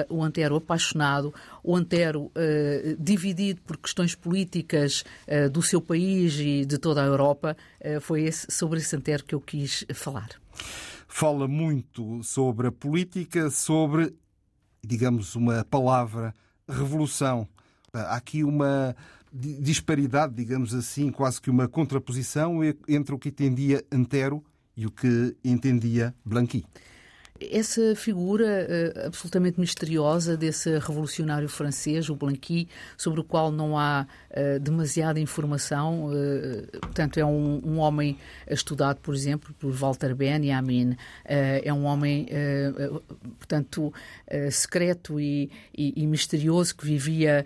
o 0.08 0.22
antero 0.22 0.56
apaixonado, 0.56 1.32
o 1.62 1.74
antero 1.74 2.30
dividido 2.98 3.60
por 3.62 3.76
questões 3.76 4.14
políticas 4.14 5.04
do 5.50 5.62
seu 5.62 5.80
país 5.80 6.34
e 6.38 6.64
de 6.64 6.78
toda 6.78 7.02
a 7.02 7.06
Europa. 7.06 7.56
foi 8.00 8.22
esse, 8.22 8.46
sobre 8.50 8.78
esse 8.78 8.94
antero 8.94 9.24
que 9.24 9.34
eu 9.34 9.40
quis 9.40 9.84
falar. 9.94 10.28
Fala 11.08 11.48
muito 11.48 12.22
sobre 12.22 12.68
a 12.68 12.72
política, 12.72 13.50
sobre, 13.50 14.14
digamos, 14.84 15.34
uma 15.34 15.64
palavra, 15.64 16.34
revolução. 16.68 17.48
Há 17.92 18.16
aqui 18.16 18.44
uma 18.44 18.94
disparidade, 19.36 20.34
digamos 20.34 20.74
assim, 20.74 21.10
quase 21.10 21.40
que 21.40 21.50
uma 21.50 21.68
contraposição 21.68 22.60
entre 22.88 23.14
o 23.14 23.18
que 23.18 23.28
entendia 23.28 23.84
Antero 23.92 24.42
e 24.76 24.86
o 24.86 24.90
que 24.90 25.36
entendia 25.44 26.14
Blanqui. 26.24 26.64
Essa 27.40 27.94
figura 27.94 28.66
uh, 28.66 29.06
absolutamente 29.06 29.60
misteriosa 29.60 30.36
desse 30.36 30.78
revolucionário 30.78 31.48
francês, 31.48 32.08
o 32.08 32.16
Blanqui, 32.16 32.68
sobre 32.96 33.20
o 33.20 33.24
qual 33.24 33.52
não 33.52 33.78
há 33.78 34.06
uh, 34.30 34.60
demasiada 34.60 35.20
informação, 35.20 36.06
uh, 36.06 36.80
portanto, 36.80 37.18
é 37.18 37.24
um, 37.24 37.60
um, 37.64 37.78
homem 37.78 38.16
estudado, 38.48 38.98
por 38.98 39.14
exemplo, 39.14 39.54
por 39.58 39.70
Walter 39.72 40.14
Benjamin, 40.14 40.96
é 41.24 41.72
um 41.72 41.84
homem, 41.84 42.28
portanto, 43.38 43.92
secreto 44.50 45.20
e, 45.20 45.50
e, 45.76 46.02
e, 46.02 46.06
misterioso 46.06 46.74
que 46.76 46.86
vivia 46.86 47.44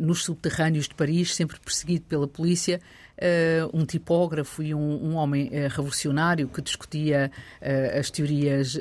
nos 0.00 0.24
subterrâneos 0.24 0.88
de 0.88 0.94
Paris, 0.94 1.34
sempre 1.34 1.58
perseguido 1.60 2.04
pela 2.06 2.26
polícia. 2.26 2.80
Uh, 3.20 3.68
um 3.78 3.84
tipógrafo 3.84 4.62
e 4.62 4.74
um, 4.74 4.80
um 4.80 5.14
homem 5.14 5.48
uh, 5.48 5.68
revolucionário 5.68 6.48
que 6.48 6.62
discutia 6.62 7.30
uh, 7.60 7.98
as 7.98 8.10
teorias 8.10 8.78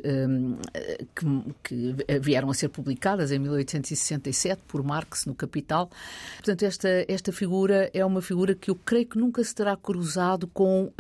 que, 1.14 1.26
que, 1.62 1.96
vieram 2.22 2.50
a 2.50 2.54
ser 2.54 2.70
publicadas 2.70 3.34
em 3.34 3.40
1867 3.40 4.62
por 4.66 4.82
Marx 4.82 5.26
no 5.26 5.36
Capital. 5.36 5.90
Portanto, 6.38 6.64
esta, 6.64 6.88
esta 7.10 7.34
figura 7.34 7.90
é 7.94 8.06
uma 8.06 8.22
figura 8.22 8.56
que 8.56 8.72
eu 8.72 8.76
creio 8.76 9.08
que 9.08 9.18
nunca 9.18 9.44
se 9.44 9.54
terá 9.54 9.76
cruzado 9.76 10.48
com 10.48 10.92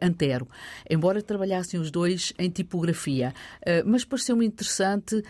Antero, 0.00 0.46
embora 0.88 1.20
trabalhassem 1.20 1.80
os 1.80 1.90
dois 1.90 2.32
em 2.38 2.48
tipografia. 2.48 3.34
mas 3.84 4.04
pareceu-me 4.04 4.46
interessante 4.46 5.22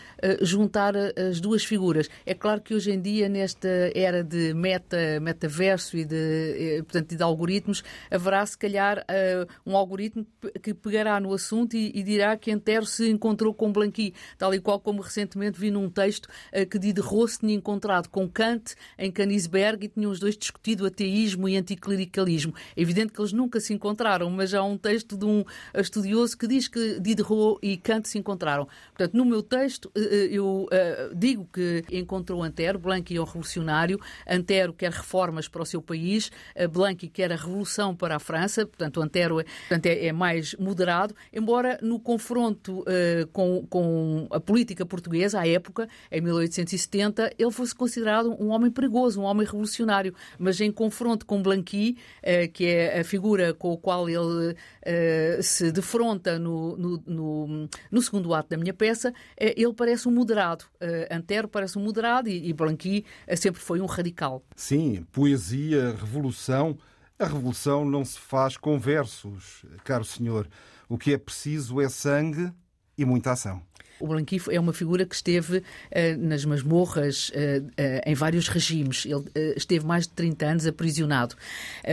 juntar 0.42 0.94
as 0.96 1.40
duas 1.40 1.64
figuras. 1.64 2.08
É 2.26 2.34
claro 2.34 2.60
que 2.60 2.74
hoje 2.74 2.92
em 2.92 3.00
dia, 3.00 3.28
nesta 3.28 3.68
era 3.94 4.22
de 4.22 4.52
meta, 4.54 5.18
metaverso 5.20 5.96
e 5.96 6.04
de, 6.04 6.82
portanto, 6.82 7.16
de 7.16 7.22
algoritmos, 7.22 7.53
algoritmos, 7.54 7.84
haverá 8.10 8.44
se 8.44 8.58
calhar 8.58 8.98
uh, 8.98 9.46
um 9.70 9.76
algoritmo 9.76 10.26
que 10.62 10.74
pegará 10.74 11.20
no 11.20 11.32
assunto 11.32 11.74
e, 11.76 11.92
e, 11.94 12.02
dirá 12.02 12.36
que 12.36 12.50
Antero 12.50 12.86
se 12.86 13.08
encontrou 13.08 13.54
com 13.54 13.72
Blanqui, 13.72 14.14
tal 14.36 14.52
e 14.54 14.60
qual 14.60 14.80
como 14.80 15.00
recentemente 15.00 15.58
vi 15.58 15.70
num 15.70 15.88
texto 15.88 16.26
uh, 16.26 16.66
que 16.68 16.78
Diderot 16.78 17.32
se 17.32 17.38
tinha 17.40 17.54
encontrado 17.54 18.08
com 18.08 18.28
Kant 18.28 18.74
em 18.98 19.10
Canisberg 19.10 19.86
e 19.86 19.88
tinham 19.88 20.10
os 20.10 20.18
dois 20.18 20.36
discutido 20.36 20.86
ateísmo 20.86 21.48
e 21.48 21.56
anticlericalismo. 21.56 22.54
É 22.76 22.82
evidente 22.82 23.12
que 23.12 23.20
eles 23.20 23.32
nunca 23.32 23.60
se 23.60 23.72
encontraram, 23.72 24.28
mas 24.30 24.54
há 24.54 24.62
um 24.62 24.76
texto 24.76 25.16
de 25.16 25.24
um 25.24 25.44
estudioso 25.74 26.36
que 26.36 26.46
diz 26.46 26.68
que 26.68 26.98
Diderot 27.00 27.58
e 27.62 27.76
Kant 27.76 28.08
se 28.08 28.18
encontraram. 28.18 28.66
Portanto, 28.88 29.16
no 29.16 29.24
meu 29.24 29.42
texto, 29.42 29.90
eu 29.94 30.68
digo 31.14 31.48
que 31.52 31.84
encontrou 31.90 32.42
Antero, 32.42 32.78
Blanqui 32.78 33.16
é 33.16 33.20
um 33.20 33.24
revolucionário, 33.24 34.00
Antero 34.28 34.72
quer 34.72 34.90
reformas 34.90 35.48
para 35.48 35.62
o 35.62 35.66
seu 35.66 35.80
país, 35.80 36.30
Blanqui 36.70 37.08
quer 37.08 37.32
a 37.32 37.36
revolução 37.44 37.94
para 37.94 38.16
a 38.16 38.18
França, 38.18 38.66
portanto, 38.66 38.98
o 38.98 39.02
Antero 39.02 39.44
portanto, 39.68 39.86
é, 39.86 40.06
é 40.06 40.12
mais 40.12 40.54
moderado, 40.54 41.14
embora 41.32 41.78
no 41.82 41.98
confronto 41.98 42.80
uh, 42.80 43.26
com, 43.32 43.66
com 43.68 44.26
a 44.30 44.40
política 44.40 44.84
portuguesa, 44.84 45.40
à 45.40 45.48
época, 45.48 45.88
em 46.10 46.20
1870, 46.20 47.32
ele 47.38 47.50
fosse 47.50 47.74
considerado 47.74 48.34
um 48.40 48.50
homem 48.50 48.70
perigoso, 48.70 49.20
um 49.20 49.24
homem 49.24 49.46
revolucionário, 49.46 50.14
mas 50.38 50.60
em 50.60 50.70
confronto 50.70 51.26
com 51.26 51.42
Blanqui, 51.42 51.96
uh, 52.22 52.50
que 52.52 52.66
é 52.66 53.00
a 53.00 53.04
figura 53.04 53.54
com 53.54 53.72
a 53.72 53.76
qual 53.76 54.08
ele 54.08 54.52
uh, 54.52 55.42
se 55.42 55.70
defronta 55.72 56.38
no, 56.38 56.76
no, 56.76 57.02
no, 57.06 57.68
no, 57.90 58.02
segundo 58.02 58.34
ato 58.34 58.50
da 58.50 58.56
minha 58.56 58.74
peça, 58.74 59.12
ele 59.38 59.72
parece 59.72 60.08
um 60.08 60.12
moderado. 60.12 60.64
Antero 61.10 61.48
parece 61.48 61.78
um 61.78 61.82
moderado 61.82 62.28
e, 62.28 62.48
e 62.48 62.52
Blanqui 62.52 63.04
sempre 63.36 63.60
foi 63.60 63.80
um 63.80 63.86
radical. 63.86 64.42
Sim, 64.54 65.06
poesia, 65.12 65.94
revolução. 65.98 66.76
A 67.18 67.26
revolução 67.26 67.84
não 67.84 68.04
se 68.04 68.18
faz 68.18 68.56
com 68.56 68.78
versos, 68.78 69.64
caro 69.84 70.04
senhor. 70.04 70.48
O 70.88 70.98
que 70.98 71.12
é 71.12 71.18
preciso 71.18 71.80
é 71.80 71.88
sangue 71.88 72.52
e 72.98 73.04
muita 73.04 73.32
ação. 73.32 73.62
O 74.00 74.08
Blanqui 74.08 74.40
é 74.50 74.58
uma 74.58 74.72
figura 74.72 75.06
que 75.06 75.14
esteve 75.14 75.58
uh, 75.58 75.62
nas 76.18 76.44
masmorras 76.44 77.28
uh, 77.28 77.64
uh, 77.64 77.70
em 78.04 78.14
vários 78.14 78.48
regimes. 78.48 79.06
Ele 79.06 79.24
esteve 79.56 79.86
mais 79.86 80.08
de 80.08 80.14
30 80.14 80.46
anos 80.46 80.66
aprisionado 80.66 81.36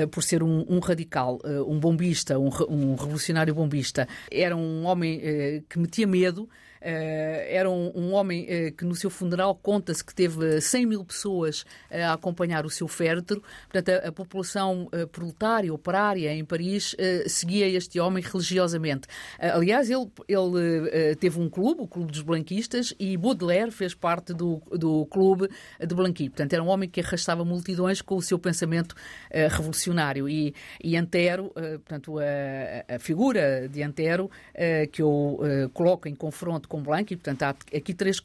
por 0.09 0.23
ser 0.23 0.41
um, 0.41 0.65
um 0.67 0.79
radical, 0.79 1.39
um 1.67 1.79
bombista, 1.79 2.39
um, 2.39 2.49
um, 2.69 2.95
revolucionário 2.95 3.53
bombista. 3.53 4.07
Era 4.31 4.55
um 4.55 4.85
homem 4.85 5.21
que 5.69 5.77
metia 5.77 6.07
medo. 6.07 6.49
Uh, 6.81 7.45
era 7.47 7.69
um, 7.69 7.91
um 7.93 8.13
homem 8.13 8.43
uh, 8.45 8.71
que 8.75 8.83
no 8.83 8.95
seu 8.95 9.11
funeral 9.11 9.53
conta-se 9.53 10.03
que 10.03 10.15
teve 10.15 10.59
100 10.59 10.85
mil 10.87 11.05
pessoas 11.05 11.61
uh, 11.61 12.05
a 12.07 12.13
acompanhar 12.13 12.65
o 12.65 12.71
seu 12.71 12.87
féretro. 12.87 13.43
Portanto, 13.69 13.89
a, 13.89 14.07
a 14.07 14.11
população 14.11 14.89
proletária, 15.11 15.71
operária 15.73 16.33
em 16.33 16.43
Paris 16.43 16.95
seguia 17.27 17.67
este 17.67 17.99
homem 17.99 18.23
religiosamente. 18.23 19.07
aliás, 19.39 19.89
ele, 19.89 20.07
ele 20.27 21.15
teve 21.15 21.39
um 21.39 21.49
clube, 21.49 21.81
o 21.81 21.87
Clube 21.87 22.11
dos 22.11 22.21
Blanquistas, 22.21 22.93
e 22.99 23.15
Baudelaire 23.17 23.71
fez 23.71 23.93
parte 23.93 24.33
do, 24.33 24.61
do 24.71 25.05
clube 25.05 25.49
de 25.79 25.93
Blanqui. 25.93 26.29
Portanto, 26.29 26.53
era 26.53 26.63
um 26.63 26.67
homem 26.67 26.89
que 26.89 27.01
arrastava 27.01 27.43
multidões 27.43 28.01
com 28.01 28.15
o 28.15 28.21
seu 28.21 28.39
pensamento 28.39 28.95
revolucionário. 29.31 30.27
E, 30.29 30.53
e 30.83 30.95
Antero, 30.97 31.51
portanto, 31.53 32.17
a, 32.19 32.95
a, 32.95 32.99
figura 32.99 33.67
de 33.67 33.83
Antero, 33.83 34.29
que 34.91 35.01
eu 35.01 35.39
coloco 35.73 36.07
em 36.07 36.15
confronto 36.15 36.69
com 36.71 36.81
Blanco 36.81 37.11
e, 37.11 37.17
portanto, 37.17 37.43
há 37.43 37.49
aqui 37.49 37.93
três 37.93 38.17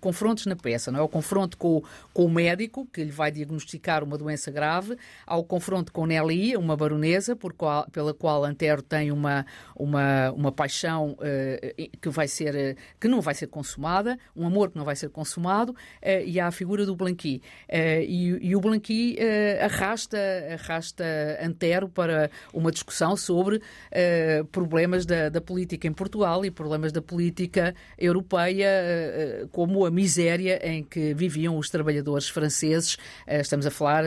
confrontos 0.00 0.46
na 0.46 0.56
peça. 0.56 0.90
Não 0.90 1.00
é? 1.00 1.02
O 1.02 1.08
confronto 1.08 1.58
com, 1.58 1.82
com 2.14 2.24
o 2.24 2.30
médico, 2.30 2.88
que 2.90 3.04
lhe 3.04 3.10
vai 3.10 3.30
diagnosticar 3.30 4.02
uma 4.02 4.16
doença 4.16 4.50
grave, 4.50 4.96
há 5.26 5.36
o 5.36 5.44
confronto 5.44 5.92
com 5.92 6.06
Nelly, 6.06 6.56
uma 6.56 6.74
baronesa, 6.74 7.36
por 7.36 7.52
qual, 7.52 7.86
pela 7.90 8.14
qual 8.14 8.42
Antero 8.42 8.80
tem 8.80 9.12
uma, 9.12 9.44
uma, 9.76 10.30
uma 10.32 10.50
paixão 10.50 11.10
uh, 11.10 11.90
que, 12.00 12.08
vai 12.08 12.26
ser, 12.26 12.78
que 12.98 13.06
não 13.06 13.20
vai 13.20 13.34
ser 13.34 13.48
consumada, 13.48 14.18
um 14.34 14.46
amor 14.46 14.70
que 14.70 14.78
não 14.78 14.84
vai 14.84 14.96
ser 14.96 15.10
consumado, 15.10 15.72
uh, 15.72 16.24
e 16.24 16.40
há 16.40 16.46
a 16.46 16.50
figura 16.50 16.86
do 16.86 16.96
Blanqui. 16.96 17.42
Uh, 17.68 18.00
e, 18.00 18.48
e, 18.48 18.56
o 18.56 18.60
Blanqui 18.60 19.18
arrasta, 19.60 20.18
arrasta 20.54 21.04
Antero 21.42 21.86
para 21.86 22.30
uma 22.54 22.72
discussão 22.72 23.14
sobre 23.16 23.60
problemas 24.52 25.04
da, 25.04 25.28
da 25.28 25.40
política 25.40 25.86
em 25.86 25.92
Portugal 25.92 26.44
e 26.44 26.50
problemas 26.50 26.92
da 26.92 27.02
política 27.02 27.74
europeia 27.98 28.66
eh, 28.66 29.42
eh, 29.42 29.48
como 29.52 29.84
a 29.84 29.90
miséria 29.90 30.60
em 30.66 30.82
que 30.82 31.14
viviam 31.14 31.56
os 31.56 31.70
trabalhadores 31.70 32.28
franceses. 32.28 32.96
Eh, 33.26 33.40
estamos 33.40 33.66
a 33.66 33.70
falar 33.70 34.04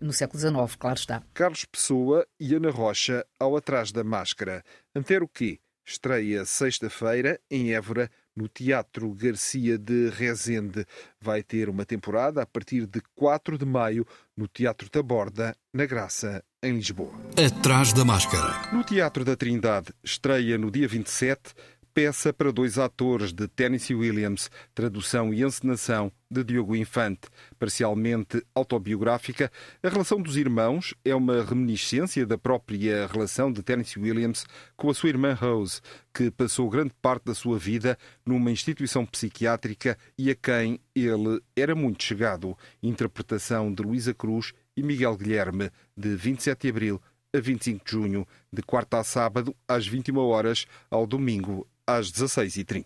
no 0.00 0.12
século 0.12 0.38
XIX, 0.38 0.76
claro 0.76 0.98
está. 0.98 1.22
Carlos 1.34 1.64
Pessoa 1.64 2.26
e 2.38 2.54
Ana 2.54 2.70
Rocha 2.70 3.24
ao 3.38 3.56
Atrás 3.56 3.92
da 3.92 4.04
Máscara. 4.04 4.62
Antero 4.94 5.28
quê? 5.28 5.58
Estreia 5.84 6.44
sexta-feira 6.44 7.40
em 7.50 7.72
Évora, 7.72 8.08
no 8.36 8.48
Teatro 8.48 9.12
Garcia 9.12 9.76
de 9.76 10.08
Rezende. 10.10 10.86
Vai 11.20 11.42
ter 11.42 11.68
uma 11.68 11.84
temporada 11.84 12.42
a 12.42 12.46
partir 12.46 12.86
de 12.86 13.02
4 13.14 13.58
de 13.58 13.66
maio 13.66 14.06
no 14.36 14.46
Teatro 14.46 14.88
da 14.90 15.02
Borda, 15.02 15.54
na 15.74 15.86
Graça, 15.86 16.44
em 16.62 16.74
Lisboa. 16.74 17.12
Atrás 17.36 17.92
da 17.92 18.04
Máscara. 18.04 18.72
No 18.72 18.84
Teatro 18.84 19.24
da 19.24 19.34
Trindade, 19.34 19.92
estreia 20.04 20.56
no 20.56 20.70
dia 20.70 20.86
27 20.86 21.54
peça 21.92 22.32
para 22.32 22.52
dois 22.52 22.78
atores 22.78 23.32
de 23.32 23.48
Tennessee 23.48 23.94
Williams, 23.94 24.50
tradução 24.74 25.34
e 25.34 25.42
encenação 25.42 26.12
de 26.30 26.44
Diogo 26.44 26.76
Infante. 26.76 27.28
Parcialmente 27.58 28.44
autobiográfica, 28.54 29.50
a 29.82 29.88
relação 29.88 30.22
dos 30.22 30.36
irmãos 30.36 30.94
é 31.04 31.14
uma 31.14 31.42
reminiscência 31.42 32.24
da 32.24 32.38
própria 32.38 33.06
relação 33.06 33.52
de 33.52 33.62
Tennessee 33.62 34.00
Williams 34.00 34.46
com 34.76 34.90
a 34.90 34.94
sua 34.94 35.08
irmã 35.08 35.34
Rose, 35.34 35.80
que 36.14 36.30
passou 36.30 36.70
grande 36.70 36.92
parte 37.02 37.24
da 37.24 37.34
sua 37.34 37.58
vida 37.58 37.98
numa 38.24 38.50
instituição 38.50 39.04
psiquiátrica 39.04 39.98
e 40.16 40.30
a 40.30 40.34
quem 40.34 40.80
ele 40.94 41.40
era 41.56 41.74
muito 41.74 42.04
chegado. 42.04 42.56
Interpretação 42.82 43.72
de 43.72 43.82
Luísa 43.82 44.14
Cruz 44.14 44.52
e 44.76 44.82
Miguel 44.82 45.16
Guilherme, 45.16 45.70
de 45.96 46.14
27 46.14 46.62
de 46.62 46.68
abril 46.68 47.02
a 47.32 47.40
25 47.40 47.84
de 47.84 47.90
junho, 47.92 48.26
de 48.52 48.62
quarta 48.62 48.98
a 48.98 49.04
sábado, 49.04 49.54
às 49.66 49.86
21 49.86 50.18
horas, 50.18 50.66
ao 50.90 51.06
domingo, 51.06 51.66
às 51.96 52.10
16h30. 52.12 52.84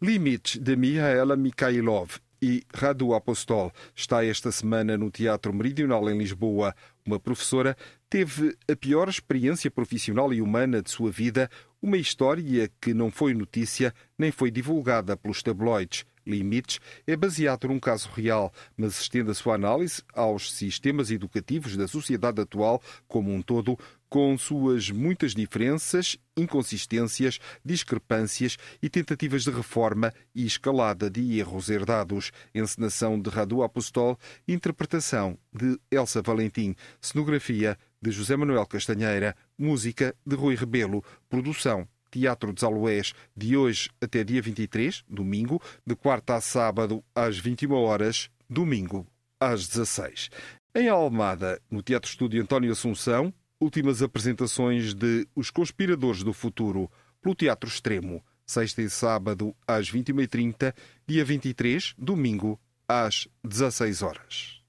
Limites, 0.00 0.58
de 0.58 0.76
Mihaela 0.76 1.36
Mikhailov 1.36 2.18
e 2.40 2.62
Radu 2.72 3.14
Apostol, 3.14 3.72
está 3.94 4.24
esta 4.24 4.52
semana 4.52 4.96
no 4.96 5.10
Teatro 5.10 5.52
Meridional 5.52 6.08
em 6.08 6.16
Lisboa. 6.16 6.74
Uma 7.04 7.18
professora 7.18 7.76
teve 8.08 8.56
a 8.70 8.76
pior 8.76 9.08
experiência 9.08 9.70
profissional 9.70 10.32
e 10.32 10.40
humana 10.40 10.80
de 10.80 10.90
sua 10.90 11.10
vida, 11.10 11.50
uma 11.82 11.96
história 11.96 12.70
que 12.80 12.94
não 12.94 13.10
foi 13.10 13.34
notícia 13.34 13.92
nem 14.16 14.30
foi 14.30 14.50
divulgada 14.50 15.16
pelos 15.16 15.42
tabloides. 15.42 16.04
Limites 16.28 16.78
é 17.06 17.16
baseado 17.16 17.66
num 17.68 17.80
caso 17.80 18.08
real, 18.14 18.52
mas 18.76 19.00
estende 19.00 19.30
a 19.30 19.34
sua 19.34 19.54
análise 19.54 20.02
aos 20.12 20.52
sistemas 20.52 21.10
educativos 21.10 21.76
da 21.76 21.88
sociedade 21.88 22.40
atual 22.40 22.82
como 23.06 23.32
um 23.32 23.40
todo, 23.40 23.78
com 24.08 24.36
suas 24.38 24.90
muitas 24.90 25.34
diferenças, 25.34 26.16
inconsistências, 26.36 27.38
discrepâncias 27.64 28.56
e 28.82 28.88
tentativas 28.88 29.44
de 29.44 29.50
reforma 29.50 30.12
e 30.34 30.46
escalada 30.46 31.10
de 31.10 31.38
erros 31.38 31.68
herdados. 31.68 32.30
Encenação 32.54 33.20
de 33.20 33.28
Radu 33.28 33.62
Apostol, 33.62 34.18
interpretação 34.46 35.38
de 35.52 35.78
Elsa 35.90 36.22
Valentim, 36.22 36.74
cenografia 37.00 37.78
de 38.00 38.10
José 38.10 38.36
Manuel 38.36 38.66
Castanheira, 38.66 39.34
música 39.58 40.14
de 40.26 40.36
Rui 40.36 40.54
Rebelo, 40.54 41.02
produção 41.28 41.88
Teatro 42.10 42.52
dos 42.52 42.64
Aloés, 42.64 43.12
de 43.36 43.56
hoje 43.56 43.90
até 44.00 44.24
dia 44.24 44.40
23, 44.40 45.04
domingo, 45.08 45.60
de 45.86 45.94
quarta 45.94 46.36
a 46.36 46.40
sábado 46.40 47.02
às 47.14 47.38
21 47.38 47.72
horas, 47.72 48.30
domingo 48.48 49.06
às 49.40 49.66
16. 49.68 50.30
Em 50.74 50.88
Almada, 50.88 51.60
no 51.70 51.82
Teatro 51.82 52.10
Estúdio 52.10 52.42
António 52.42 52.72
Assunção, 52.72 53.32
últimas 53.60 54.02
apresentações 54.02 54.94
de 54.94 55.26
Os 55.34 55.50
Conspiradores 55.50 56.22
do 56.22 56.32
Futuro, 56.32 56.90
pelo 57.20 57.34
Teatro 57.34 57.68
Extremo, 57.68 58.22
sexta 58.46 58.80
e 58.80 58.88
sábado 58.88 59.54
às 59.66 59.90
21h30, 59.90 60.74
dia 61.06 61.24
23, 61.24 61.94
domingo 61.98 62.58
às 62.88 63.28
16 63.44 64.02
horas. 64.02 64.62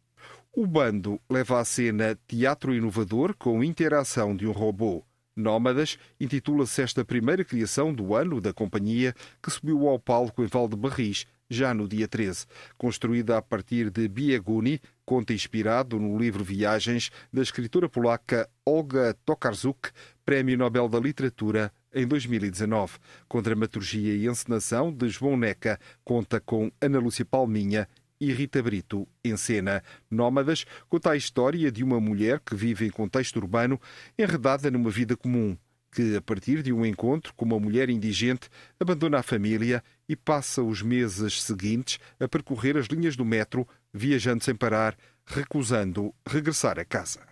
O 0.51 0.65
bando 0.67 1.21
leva 1.29 1.59
à 1.59 1.65
cena 1.65 2.19
Teatro 2.27 2.73
Inovador 2.73 3.35
com 3.37 3.63
interação 3.63 4.35
de 4.35 4.47
um 4.47 4.51
robô. 4.51 5.05
Nómadas 5.39 5.97
intitula-se 6.19 6.81
esta 6.81 7.03
primeira 7.05 7.43
criação 7.43 7.93
do 7.93 8.13
ano 8.13 8.41
da 8.41 8.53
companhia 8.53 9.15
que 9.41 9.49
subiu 9.49 9.87
ao 9.87 9.97
palco 9.97 10.43
em 10.43 10.47
Valdebarris, 10.47 11.25
já 11.49 11.73
no 11.73 11.87
dia 11.87 12.07
13. 12.07 12.45
Construída 12.77 13.37
a 13.37 13.41
partir 13.41 13.89
de 13.89 14.07
Bieguni, 14.07 14.79
conta 15.05 15.33
inspirado 15.33 15.99
no 15.99 16.17
livro 16.17 16.43
Viagens 16.43 17.09
da 17.33 17.41
escritora 17.41 17.89
polaca 17.89 18.47
Olga 18.65 19.15
Tokarzuk, 19.25 19.89
Prémio 20.23 20.57
Nobel 20.57 20.87
da 20.87 20.99
Literatura 20.99 21.71
em 21.93 22.05
2019. 22.05 22.97
Com 23.27 23.41
dramaturgia 23.41 24.13
e 24.13 24.27
encenação 24.27 24.91
de 24.91 25.09
João 25.09 25.35
Neca, 25.35 25.79
conta 26.03 26.39
com 26.39 26.71
Ana 26.79 26.99
Lúcia 26.99 27.25
Palminha 27.25 27.87
e 28.19 28.31
Rita 28.33 28.61
Brito 28.61 29.07
em 29.23 29.37
cena. 29.37 29.83
Nómadas 30.09 30.65
conta 30.89 31.11
a 31.11 31.17
história 31.17 31.71
de 31.71 31.83
uma 31.83 31.99
mulher 31.99 32.39
que 32.39 32.55
vive 32.55 32.85
em 32.85 32.89
contexto 32.89 33.37
urbano, 33.37 33.79
enredada 34.17 34.69
numa 34.69 34.89
vida 34.89 35.15
comum, 35.15 35.57
que, 35.91 36.15
a 36.15 36.21
partir 36.21 36.61
de 36.61 36.73
um 36.73 36.85
encontro 36.85 37.33
com 37.33 37.45
uma 37.45 37.59
mulher 37.59 37.89
indigente, 37.89 38.49
abandona 38.79 39.19
a 39.19 39.23
família 39.23 39.83
e 40.07 40.15
passa 40.15 40.61
os 40.61 40.81
meses 40.81 41.41
seguintes 41.41 41.99
a 42.19 42.27
percorrer 42.27 42.77
as 42.77 42.87
linhas 42.87 43.15
do 43.15 43.25
metro, 43.25 43.67
viajando 43.93 44.43
sem 44.43 44.55
parar, 44.55 44.97
recusando 45.25 46.13
regressar 46.27 46.79
a 46.79 46.85
casa. 46.85 47.28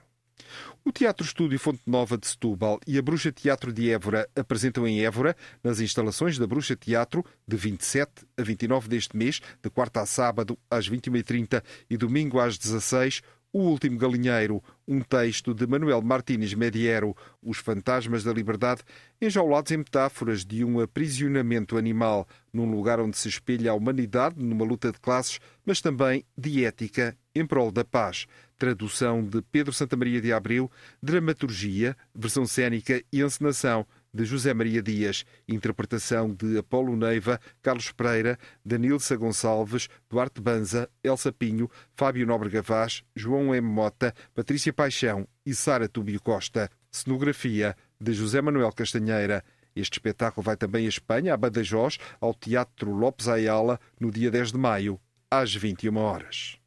O 0.86 0.92
Teatro 0.92 1.26
Estúdio 1.26 1.60
Fonte 1.60 1.82
Nova 1.86 2.18
de 2.18 2.28
Setúbal 2.28 2.80
e 2.88 2.98
a 2.98 3.02
Bruxa 3.02 3.32
Teatro 3.32 3.74
de 3.74 3.92
Évora 3.92 4.28
apresentam 4.36 4.88
em 4.88 5.04
Évora, 5.04 5.36
nas 5.64 5.80
instalações 5.80 6.38
da 6.38 6.48
Bruxa 6.48 6.76
Teatro, 6.76 7.26
de 7.48 7.58
27 7.58 8.26
a 8.38 8.44
29 8.44 8.88
deste 8.88 9.18
mês, 9.18 9.42
de 9.62 9.70
quarta 9.70 10.02
a 10.02 10.06
sábado 10.06 10.58
às 10.70 10.90
21h30 10.90 11.62
e 11.90 11.98
domingo 11.98 12.40
às 12.40 12.58
16 12.58 13.22
o 13.52 13.60
Último 13.60 13.98
Galinheiro, 13.98 14.62
um 14.88 15.02
texto 15.02 15.54
de 15.54 15.66
Manuel 15.66 16.02
Martínez 16.02 16.54
Mediero, 16.54 17.16
Os 17.42 17.58
Fantasmas 17.58 18.24
da 18.24 18.34
Liberdade, 18.34 18.84
enjaulados 19.22 19.72
em 19.72 19.78
metáforas 19.78 20.46
de 20.46 20.64
um 20.64 20.80
aprisionamento 20.80 21.78
animal, 21.78 22.28
num 22.52 22.70
lugar 22.70 23.00
onde 23.00 23.18
se 23.18 23.30
espelha 23.30 23.72
a 23.72 23.74
humanidade 23.74 24.36
numa 24.38 24.66
luta 24.66 24.92
de 24.92 25.00
classes, 25.00 25.40
mas 25.66 25.82
também 25.82 26.24
de 26.38 26.66
ética 26.66 27.18
em 27.40 27.46
prol 27.46 27.72
da 27.72 27.86
paz. 27.86 28.26
Tradução 28.58 29.24
de 29.24 29.42
Pedro 29.42 29.72
Santa 29.72 29.96
Maria 29.96 30.20
de 30.20 30.34
Abreu, 30.34 30.70
dramaturgia, 31.02 31.96
versão 32.14 32.46
cênica 32.46 33.04
e 33.14 33.22
encenação 33.22 33.86
de 34.12 34.26
José 34.26 34.52
Maria 34.54 34.82
Dias, 34.82 35.24
interpretação 35.48 36.34
de 36.34 36.58
Apolo 36.58 36.96
Neiva, 36.96 37.40
Carlos 37.62 37.92
Pereira, 37.92 38.40
Danilza 38.66 39.16
Gonçalves, 39.16 39.88
Duarte 40.10 40.42
Banza, 40.42 40.90
Elsa 41.04 41.32
Pinho, 41.32 41.70
Fábio 41.96 42.26
Nobre 42.26 42.50
Gavaz, 42.50 43.04
João 43.16 43.54
M. 43.54 43.68
Mota, 43.68 44.14
Patrícia 44.34 44.74
Paixão 44.74 45.28
e 45.46 45.54
Sara 45.54 45.88
Túbio 45.88 46.20
Costa. 46.20 46.70
Cenografia 46.90 47.76
de 48.02 48.12
José 48.14 48.42
Manuel 48.42 48.72
Castanheira. 48.72 49.44
Este 49.76 49.94
espetáculo 49.94 50.44
vai 50.44 50.58
também 50.58 50.88
à 50.88 50.90
Espanha, 50.90 51.36
a 51.36 51.38
Badajoz, 51.38 52.00
ao 52.20 52.34
Teatro 52.34 52.92
Lopes 52.92 53.28
Ayala, 53.28 53.80
no 54.00 54.10
dia 54.10 54.32
10 54.32 54.54
de 54.54 54.58
maio, 54.58 55.00
às 55.30 55.54
21 55.54 55.96
horas. 55.98 56.58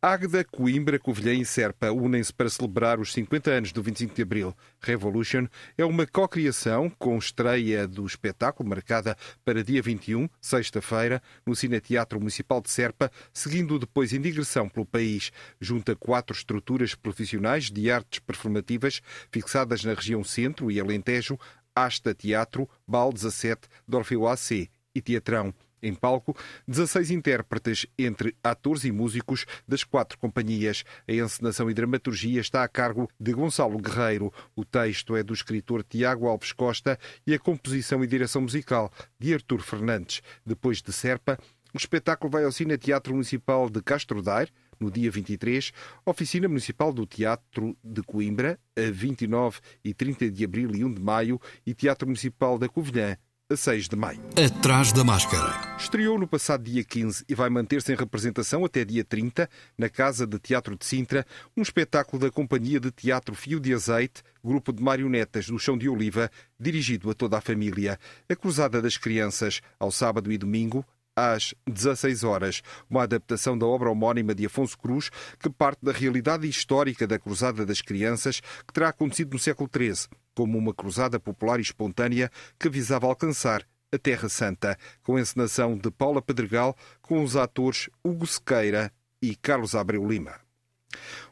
Águeda, 0.00 0.44
Coimbra, 0.44 0.96
Covilhã 0.96 1.34
e 1.34 1.44
Serpa 1.44 1.90
unem-se 1.90 2.32
para 2.32 2.48
celebrar 2.48 3.00
os 3.00 3.12
50 3.12 3.50
anos 3.50 3.72
do 3.72 3.82
25 3.82 4.14
de 4.14 4.22
Abril. 4.22 4.56
Revolution 4.80 5.48
é 5.76 5.84
uma 5.84 6.06
cocriação 6.06 6.88
com 6.88 7.18
estreia 7.18 7.84
do 7.84 8.06
espetáculo 8.06 8.68
marcada 8.68 9.16
para 9.44 9.64
dia 9.64 9.82
21, 9.82 10.28
sexta-feira, 10.40 11.20
no 11.44 11.56
Cineteatro 11.56 12.20
Municipal 12.20 12.60
de 12.60 12.70
Serpa, 12.70 13.10
seguindo 13.32 13.76
depois 13.76 14.12
em 14.12 14.20
digressão 14.20 14.68
pelo 14.68 14.86
país. 14.86 15.32
Junta 15.60 15.96
quatro 15.96 16.32
estruturas 16.32 16.94
profissionais 16.94 17.68
de 17.68 17.90
artes 17.90 18.20
performativas 18.20 19.02
fixadas 19.32 19.82
na 19.82 19.94
região 19.94 20.22
Centro 20.22 20.70
e 20.70 20.78
Alentejo, 20.78 21.36
Asta 21.74 22.14
Teatro, 22.14 22.70
BAL 22.86 23.12
17, 23.12 23.62
Dorfeu 23.84 24.28
AC 24.28 24.70
e 24.94 25.02
Teatrão. 25.02 25.52
Em 25.82 25.94
palco, 25.94 26.36
16 26.66 27.10
intérpretes 27.10 27.86
entre 27.98 28.36
atores 28.42 28.84
e 28.84 28.92
músicos 28.92 29.46
das 29.66 29.84
quatro 29.84 30.18
companhias. 30.18 30.84
A 31.06 31.12
encenação 31.12 31.70
e 31.70 31.74
dramaturgia 31.74 32.40
está 32.40 32.64
a 32.64 32.68
cargo 32.68 33.08
de 33.18 33.32
Gonçalo 33.32 33.78
Guerreiro. 33.78 34.32
O 34.56 34.64
texto 34.64 35.16
é 35.16 35.22
do 35.22 35.32
escritor 35.32 35.84
Tiago 35.84 36.26
Alves 36.26 36.52
Costa 36.52 36.98
e 37.26 37.34
a 37.34 37.38
composição 37.38 38.02
e 38.02 38.06
direção 38.06 38.42
musical 38.42 38.92
de 39.18 39.32
Artur 39.32 39.60
Fernandes. 39.60 40.22
Depois 40.44 40.82
de 40.82 40.92
Serpa, 40.92 41.38
o 41.72 41.76
espetáculo 41.76 42.30
vai 42.30 42.44
ao 42.44 42.52
Cine 42.52 42.78
Teatro 42.78 43.12
Municipal 43.12 43.68
de 43.68 43.82
Castro 43.82 44.22
Daire, 44.22 44.50
no 44.80 44.90
dia 44.90 45.10
23, 45.10 45.72
Oficina 46.06 46.48
Municipal 46.48 46.92
do 46.92 47.04
Teatro 47.04 47.76
de 47.82 48.02
Coimbra, 48.02 48.58
a 48.76 48.90
29 48.90 49.60
e 49.84 49.92
30 49.92 50.30
de 50.30 50.44
abril 50.44 50.70
e 50.74 50.84
1 50.84 50.94
de 50.94 51.02
maio, 51.02 51.40
e 51.66 51.74
Teatro 51.74 52.06
Municipal 52.06 52.58
da 52.58 52.68
Covilhã, 52.68 53.16
a 53.50 53.56
6 53.56 53.88
de 53.88 53.96
maio. 53.96 54.20
Atrás 54.36 54.92
da 54.92 55.02
máscara. 55.02 55.78
Estreou 55.78 56.18
no 56.18 56.28
passado 56.28 56.64
dia 56.64 56.84
15 56.84 57.24
e 57.26 57.34
vai 57.34 57.48
manter-se 57.48 57.90
em 57.90 57.96
representação 57.96 58.62
até 58.62 58.84
dia 58.84 59.02
30, 59.02 59.48
na 59.78 59.88
Casa 59.88 60.26
de 60.26 60.38
Teatro 60.38 60.76
de 60.76 60.84
Sintra, 60.84 61.24
um 61.56 61.62
espetáculo 61.62 62.20
da 62.20 62.30
Companhia 62.30 62.78
de 62.78 62.90
Teatro 62.90 63.34
Fio 63.34 63.58
de 63.58 63.72
Azeite, 63.72 64.22
grupo 64.44 64.70
de 64.70 64.82
marionetas 64.82 65.46
do 65.46 65.58
Chão 65.58 65.78
de 65.78 65.88
Oliva, 65.88 66.30
dirigido 66.60 67.08
a 67.08 67.14
toda 67.14 67.38
a 67.38 67.40
família. 67.40 67.98
A 68.28 68.36
Cruzada 68.36 68.82
das 68.82 68.98
Crianças, 68.98 69.62
ao 69.80 69.90
sábado 69.90 70.30
e 70.30 70.36
domingo, 70.36 70.84
às 71.18 71.54
16 71.66 72.24
horas, 72.24 72.62
uma 72.88 73.02
adaptação 73.02 73.58
da 73.58 73.66
obra 73.66 73.90
homónima 73.90 74.34
de 74.34 74.46
Afonso 74.46 74.78
Cruz, 74.78 75.10
que 75.38 75.50
parte 75.50 75.80
da 75.82 75.92
realidade 75.92 76.48
histórica 76.48 77.06
da 77.06 77.18
Cruzada 77.18 77.66
das 77.66 77.80
Crianças, 77.80 78.40
que 78.40 78.72
terá 78.72 78.88
acontecido 78.88 79.32
no 79.32 79.38
século 79.38 79.68
XIII 79.74 80.08
como 80.38 80.56
uma 80.56 80.72
cruzada 80.72 81.18
popular 81.18 81.58
e 81.58 81.62
espontânea 81.62 82.30
que 82.60 82.68
visava 82.68 83.08
alcançar 83.08 83.66
a 83.92 83.98
Terra 83.98 84.28
Santa, 84.28 84.78
com 85.02 85.16
a 85.16 85.20
encenação 85.20 85.76
de 85.76 85.90
Paula 85.90 86.22
Pedregal, 86.22 86.76
com 87.02 87.24
os 87.24 87.34
atores 87.34 87.90
Hugo 88.04 88.24
Sequeira 88.24 88.92
e 89.20 89.34
Carlos 89.34 89.74
Abreu 89.74 90.06
Lima. 90.06 90.36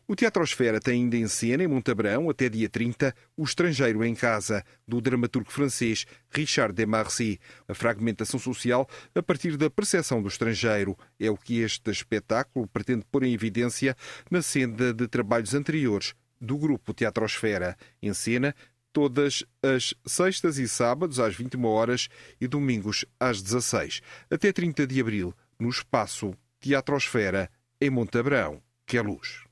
O 0.09 0.15
Teatrosfera 0.15 0.79
tem 0.79 1.03
ainda 1.03 1.17
em 1.17 1.27
cena, 1.27 1.65
em 1.65 1.67
Montabrão, 1.67 2.31
até 2.31 2.49
dia 2.49 2.69
30, 2.69 3.13
O 3.37 3.43
Estrangeiro 3.43 4.05
em 4.05 4.15
Casa, 4.15 4.63
do 4.87 5.01
dramaturgo 5.01 5.51
francês 5.51 6.07
Richard 6.31 6.73
Demarcy. 6.73 7.41
A 7.67 7.75
fragmentação 7.75 8.39
social 8.39 8.89
a 9.17 9.21
partir 9.21 9.57
da 9.57 9.69
percepção 9.69 10.23
do 10.23 10.29
estrangeiro 10.29 10.97
é 11.19 11.29
o 11.29 11.37
que 11.37 11.59
este 11.59 11.91
espetáculo 11.91 12.69
pretende 12.69 13.05
pôr 13.11 13.25
em 13.25 13.35
evidência 13.35 13.97
na 14.31 14.43
senda 14.43 14.95
de 14.95 15.09
trabalhos 15.09 15.55
anteriores 15.55 16.15
do 16.41 16.57
grupo 16.57 16.95
Teatrosfera. 16.95 17.77
Em 18.01 18.15
cena, 18.15 18.55
todas 18.93 19.45
as 19.61 19.93
sextas 20.07 20.57
e 20.57 20.69
sábados 20.69 21.19
às 21.19 21.35
21 21.35 21.65
horas 21.65 22.09
e 22.41 22.47
domingos 22.47 23.05
às 23.19 23.43
16, 23.43 24.03
até 24.31 24.53
30 24.53 24.87
de 24.87 25.01
abril, 25.01 25.35
no 25.59 25.69
espaço 25.69 26.33
Teatrosfera, 26.61 27.51
em 27.81 27.91
Montabrão, 27.91 28.63
que 28.87 28.97
é 28.97 29.03
luz. 29.03 29.46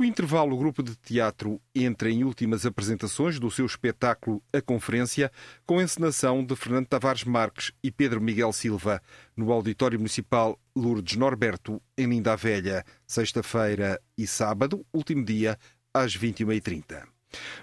O 0.00 0.04
intervalo, 0.04 0.54
o 0.56 0.58
grupo 0.58 0.82
de 0.82 0.96
teatro 0.96 1.60
entra 1.74 2.08
em 2.08 2.24
últimas 2.24 2.64
apresentações 2.64 3.38
do 3.38 3.50
seu 3.50 3.66
espetáculo 3.66 4.42
A 4.50 4.58
Conferência, 4.62 5.30
com 5.66 5.78
encenação 5.78 6.42
de 6.42 6.56
Fernando 6.56 6.86
Tavares 6.86 7.22
Marques 7.22 7.70
e 7.82 7.90
Pedro 7.90 8.18
Miguel 8.18 8.50
Silva, 8.50 9.02
no 9.36 9.52
Auditório 9.52 9.98
Municipal 9.98 10.58
Lourdes 10.74 11.18
Norberto, 11.18 11.82
em 11.98 12.06
Linda 12.06 12.32
a 12.32 12.36
Velha, 12.36 12.82
sexta-feira 13.06 14.00
e 14.16 14.26
sábado, 14.26 14.86
último 14.90 15.22
dia, 15.22 15.58
às 15.92 16.16
21h30. 16.16 17.02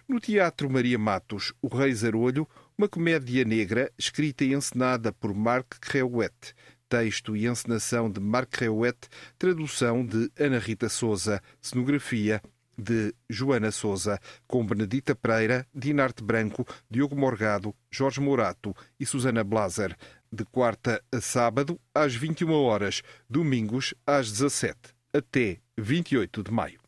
No 0.07 0.19
Teatro 0.19 0.69
Maria 0.69 0.99
Matos, 0.99 1.55
O 1.59 1.75
Rei 1.75 1.91
Zarolho, 1.91 2.47
uma 2.77 2.87
comédia 2.87 3.43
negra 3.45 3.91
escrita 3.97 4.43
e 4.43 4.53
encenada 4.53 5.11
por 5.11 5.33
Marc 5.33 5.79
Creuet, 5.81 6.53
texto 6.89 7.35
e 7.35 7.47
encenação 7.47 8.09
de 8.09 8.19
Marc 8.19 8.55
Reuet, 8.59 8.97
tradução 9.37 10.05
de 10.05 10.31
Ana 10.39 10.59
Rita 10.59 10.89
Souza, 10.89 11.41
cenografia 11.61 12.41
de 12.77 13.13
Joana 13.29 13.71
Souza, 13.71 14.19
com 14.45 14.65
Benedita 14.65 15.15
Pereira, 15.15 15.65
Dinarte 15.73 16.23
Branco, 16.23 16.65
Diogo 16.89 17.15
Morgado, 17.15 17.73
Jorge 17.89 18.21
Morato 18.21 18.75
e 18.99 19.05
Susana 19.05 19.43
Blaser, 19.43 19.95
de 20.31 20.45
quarta 20.45 21.01
a 21.11 21.19
sábado 21.19 21.79
às 21.93 22.13
21 22.13 22.51
horas, 22.51 23.01
domingos 23.29 23.93
às 24.05 24.31
17 24.31 24.77
até 25.13 25.59
28 25.77 26.43
de 26.43 26.51
maio. 26.51 26.79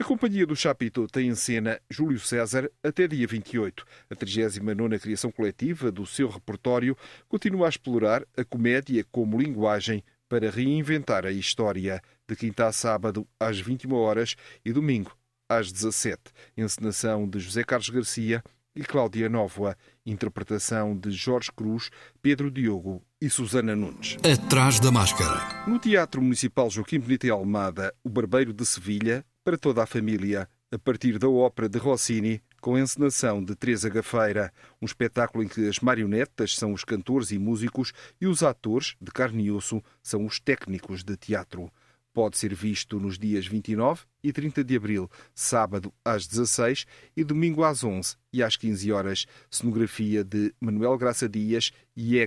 A 0.00 0.04
Companhia 0.04 0.46
do 0.46 0.54
Chapito 0.54 1.08
tem 1.08 1.26
em 1.26 1.34
cena 1.34 1.80
Júlio 1.90 2.20
César 2.20 2.70
até 2.84 3.08
dia 3.08 3.26
28. 3.26 3.84
A 4.08 4.14
39 4.14 4.96
criação 5.00 5.32
coletiva 5.32 5.90
do 5.90 6.06
seu 6.06 6.28
repertório 6.28 6.96
continua 7.28 7.66
a 7.66 7.68
explorar 7.68 8.24
a 8.36 8.44
comédia 8.44 9.04
como 9.10 9.40
linguagem 9.40 10.04
para 10.28 10.50
reinventar 10.50 11.26
a 11.26 11.32
história, 11.32 12.00
de 12.28 12.36
quinta 12.36 12.68
a 12.68 12.72
sábado 12.72 13.26
às 13.40 13.58
21 13.58 13.92
horas 13.92 14.36
e 14.64 14.72
domingo 14.72 15.10
às 15.48 15.72
17. 15.72 16.22
Encenação 16.56 17.28
de 17.28 17.40
José 17.40 17.64
Carlos 17.64 17.90
Garcia 17.90 18.40
e 18.76 18.84
Cláudia 18.84 19.28
Nóvoa. 19.28 19.76
Interpretação 20.06 20.96
de 20.96 21.10
Jorge 21.10 21.50
Cruz, 21.50 21.90
Pedro 22.22 22.52
Diogo 22.52 23.02
e 23.20 23.28
Susana 23.28 23.74
Nunes. 23.74 24.16
Atrás 24.22 24.78
da 24.78 24.92
máscara. 24.92 25.66
No 25.66 25.80
Teatro 25.80 26.22
Municipal 26.22 26.70
Joaquim 26.70 27.00
Benito 27.00 27.26
e 27.26 27.30
Almada, 27.30 27.92
O 28.04 28.08
Barbeiro 28.08 28.52
de 28.52 28.64
Sevilha, 28.64 29.24
para 29.48 29.56
toda 29.56 29.82
a 29.82 29.86
família, 29.86 30.46
a 30.70 30.78
partir 30.78 31.18
da 31.18 31.26
ópera 31.26 31.70
de 31.70 31.78
Rossini, 31.78 32.42
com 32.60 32.74
a 32.74 32.80
encenação 32.80 33.42
de 33.42 33.54
Teresa 33.56 33.88
Gafeira, 33.88 34.52
um 34.78 34.84
espetáculo 34.84 35.42
em 35.42 35.48
que 35.48 35.66
as 35.66 35.80
marionetas 35.80 36.54
são 36.54 36.74
os 36.74 36.84
cantores 36.84 37.30
e 37.30 37.38
músicos 37.38 37.94
e 38.20 38.26
os 38.26 38.42
atores, 38.42 38.94
de 39.00 39.10
carne 39.10 39.44
e 39.44 39.50
osso, 39.50 39.82
são 40.02 40.26
os 40.26 40.38
técnicos 40.38 41.02
de 41.02 41.16
teatro. 41.16 41.72
Pode 42.12 42.36
ser 42.36 42.54
visto 42.54 43.00
nos 43.00 43.18
dias 43.18 43.46
29 43.46 44.02
e 44.22 44.34
30 44.34 44.62
de 44.62 44.76
abril, 44.76 45.10
sábado 45.34 45.94
às 46.04 46.26
16 46.26 46.84
e 47.16 47.24
domingo 47.24 47.64
às 47.64 47.82
11 47.82 48.16
e 48.30 48.42
às 48.42 48.54
15 48.54 48.92
horas. 48.92 49.24
Cenografia 49.50 50.22
de 50.22 50.52
Manuel 50.60 50.98
Graça 50.98 51.26
Dias 51.26 51.72
e 51.96 52.18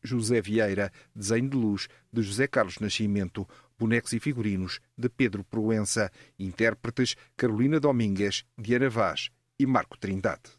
José 0.00 0.40
Vieira, 0.40 0.92
desenho 1.12 1.50
de 1.50 1.56
luz 1.56 1.88
de 2.12 2.22
José 2.22 2.46
Carlos 2.46 2.78
Nascimento 2.78 3.48
bonecos 3.78 4.12
e 4.12 4.20
figurinos 4.20 4.80
de 4.96 5.08
Pedro 5.08 5.44
Proença, 5.44 6.10
intérpretes 6.38 7.16
Carolina 7.36 7.78
Domingues, 7.78 8.44
Diana 8.58 8.90
Vaz 8.90 9.30
e 9.58 9.66
Marco 9.66 9.98
Trindade. 9.98 10.50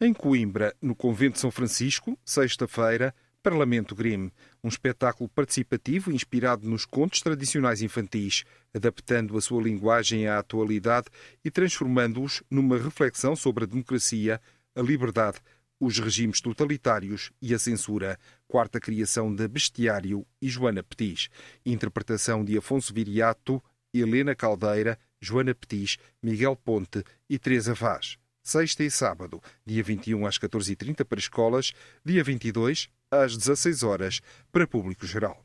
Em 0.00 0.14
Coimbra, 0.14 0.74
no 0.80 0.94
Convento 0.94 1.34
de 1.34 1.40
São 1.40 1.50
Francisco, 1.50 2.18
sexta-feira, 2.24 3.14
Parlamento 3.42 3.94
Grimm, 3.94 4.30
um 4.62 4.68
espetáculo 4.68 5.28
participativo 5.28 6.12
inspirado 6.12 6.68
nos 6.68 6.84
contos 6.84 7.20
tradicionais 7.20 7.80
infantis, 7.80 8.44
adaptando 8.74 9.36
a 9.36 9.40
sua 9.40 9.62
linguagem 9.62 10.26
à 10.26 10.38
atualidade 10.38 11.06
e 11.44 11.50
transformando-os 11.50 12.42
numa 12.50 12.76
reflexão 12.76 13.34
sobre 13.34 13.64
a 13.64 13.66
democracia, 13.66 14.40
a 14.74 14.82
liberdade, 14.82 15.38
os 15.80 15.98
regimes 15.98 16.42
totalitários 16.42 17.32
e 17.40 17.54
a 17.54 17.58
censura, 17.58 18.18
quarta 18.46 18.78
criação 18.78 19.34
de 19.34 19.48
Bestiário 19.48 20.26
e 20.40 20.48
Joana 20.48 20.82
Petis, 20.82 21.30
interpretação 21.64 22.44
de 22.44 22.58
Afonso 22.58 22.92
Viriato, 22.92 23.62
Helena 23.92 24.34
Caldeira, 24.34 24.98
Joana 25.18 25.54
Petis, 25.54 25.96
Miguel 26.22 26.54
Ponte 26.54 27.02
e 27.28 27.38
Teresa 27.38 27.72
Vaz. 27.72 28.18
Sexta 28.42 28.84
e 28.84 28.90
sábado, 28.90 29.42
dia 29.64 29.82
21 29.82 30.26
às 30.26 30.38
14h30 30.38 31.04
para 31.04 31.18
escolas, 31.18 31.72
dia 32.04 32.22
22 32.22 32.88
às 33.10 33.36
16 33.36 33.82
horas 33.82 34.20
para 34.52 34.66
público 34.66 35.06
geral. 35.06 35.42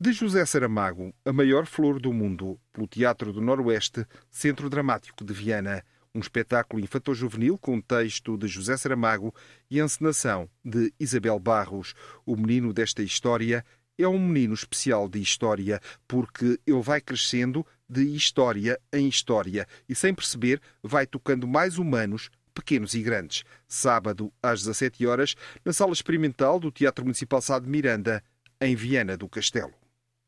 De 0.00 0.12
José 0.12 0.44
Saramago, 0.46 1.12
a 1.24 1.32
maior 1.32 1.66
flor 1.66 1.98
do 1.98 2.12
mundo, 2.12 2.60
pelo 2.72 2.86
Teatro 2.86 3.32
do 3.32 3.40
Noroeste, 3.40 4.06
Centro 4.30 4.70
Dramático 4.70 5.24
de 5.24 5.32
Viana 5.34 5.82
um 6.14 6.20
espetáculo 6.20 6.82
infantil-juvenil 6.82 7.58
com 7.58 7.80
texto 7.80 8.36
de 8.36 8.48
José 8.48 8.76
Saramago 8.76 9.34
e 9.70 9.80
encenação 9.80 10.48
de 10.64 10.92
Isabel 10.98 11.38
Barros. 11.38 11.94
O 12.24 12.36
menino 12.36 12.72
desta 12.72 13.02
história 13.02 13.64
é 13.98 14.06
um 14.06 14.18
menino 14.18 14.54
especial 14.54 15.08
de 15.08 15.20
história, 15.20 15.80
porque 16.06 16.58
ele 16.66 16.82
vai 16.82 17.00
crescendo 17.00 17.66
de 17.88 18.02
história 18.14 18.78
em 18.92 19.08
história 19.08 19.66
e, 19.88 19.94
sem 19.94 20.14
perceber, 20.14 20.60
vai 20.82 21.06
tocando 21.06 21.48
mais 21.48 21.78
humanos, 21.78 22.30
pequenos 22.54 22.94
e 22.94 23.02
grandes. 23.02 23.44
Sábado, 23.66 24.32
às 24.42 24.60
17 24.60 25.06
horas, 25.06 25.34
na 25.64 25.72
Sala 25.72 25.92
Experimental 25.92 26.60
do 26.60 26.70
Teatro 26.70 27.04
Municipal 27.04 27.40
Sá 27.40 27.58
de 27.58 27.68
Miranda, 27.68 28.22
em 28.60 28.74
Viana 28.74 29.16
do 29.16 29.28
Castelo. 29.28 29.77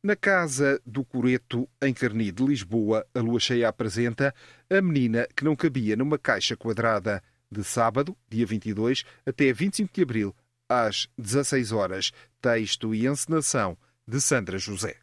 Na 0.02 0.16
casa 0.16 0.80
do 0.86 1.04
Coreto, 1.04 1.68
em 1.82 1.92
Carni 1.92 2.32
de 2.32 2.42
Lisboa, 2.42 3.06
a 3.14 3.20
lua 3.20 3.38
cheia 3.38 3.68
apresenta 3.68 4.34
a 4.70 4.80
menina 4.80 5.28
que 5.36 5.44
não 5.44 5.54
cabia 5.54 5.94
numa 5.94 6.18
caixa 6.18 6.56
quadrada. 6.56 7.22
De 7.52 7.62
sábado, 7.62 8.16
dia 8.28 8.46
22, 8.46 9.04
até 9.26 9.52
25 9.52 9.92
de 9.92 10.02
abril, 10.02 10.34
às 10.68 11.06
16 11.18 11.72
horas. 11.72 12.12
Texto 12.40 12.94
e 12.94 13.06
encenação 13.06 13.76
de 14.08 14.20
Sandra 14.20 14.56
José. 14.56 14.96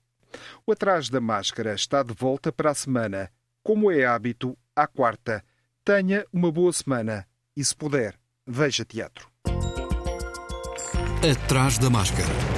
O 0.65 0.71
Atrás 0.71 1.09
da 1.09 1.21
Máscara 1.21 1.75
está 1.75 2.01
de 2.01 2.13
volta 2.13 2.51
para 2.51 2.71
a 2.71 2.75
semana. 2.75 3.29
Como 3.61 3.91
é 3.91 4.03
hábito, 4.03 4.57
à 4.75 4.87
quarta. 4.87 5.43
Tenha 5.85 6.25
uma 6.33 6.51
boa 6.51 6.73
semana 6.73 7.27
e, 7.55 7.63
se 7.63 7.75
puder, 7.75 8.17
veja 8.47 8.83
teatro. 8.83 9.29
Atrás 11.21 11.77
da 11.77 11.89
Máscara. 11.89 12.56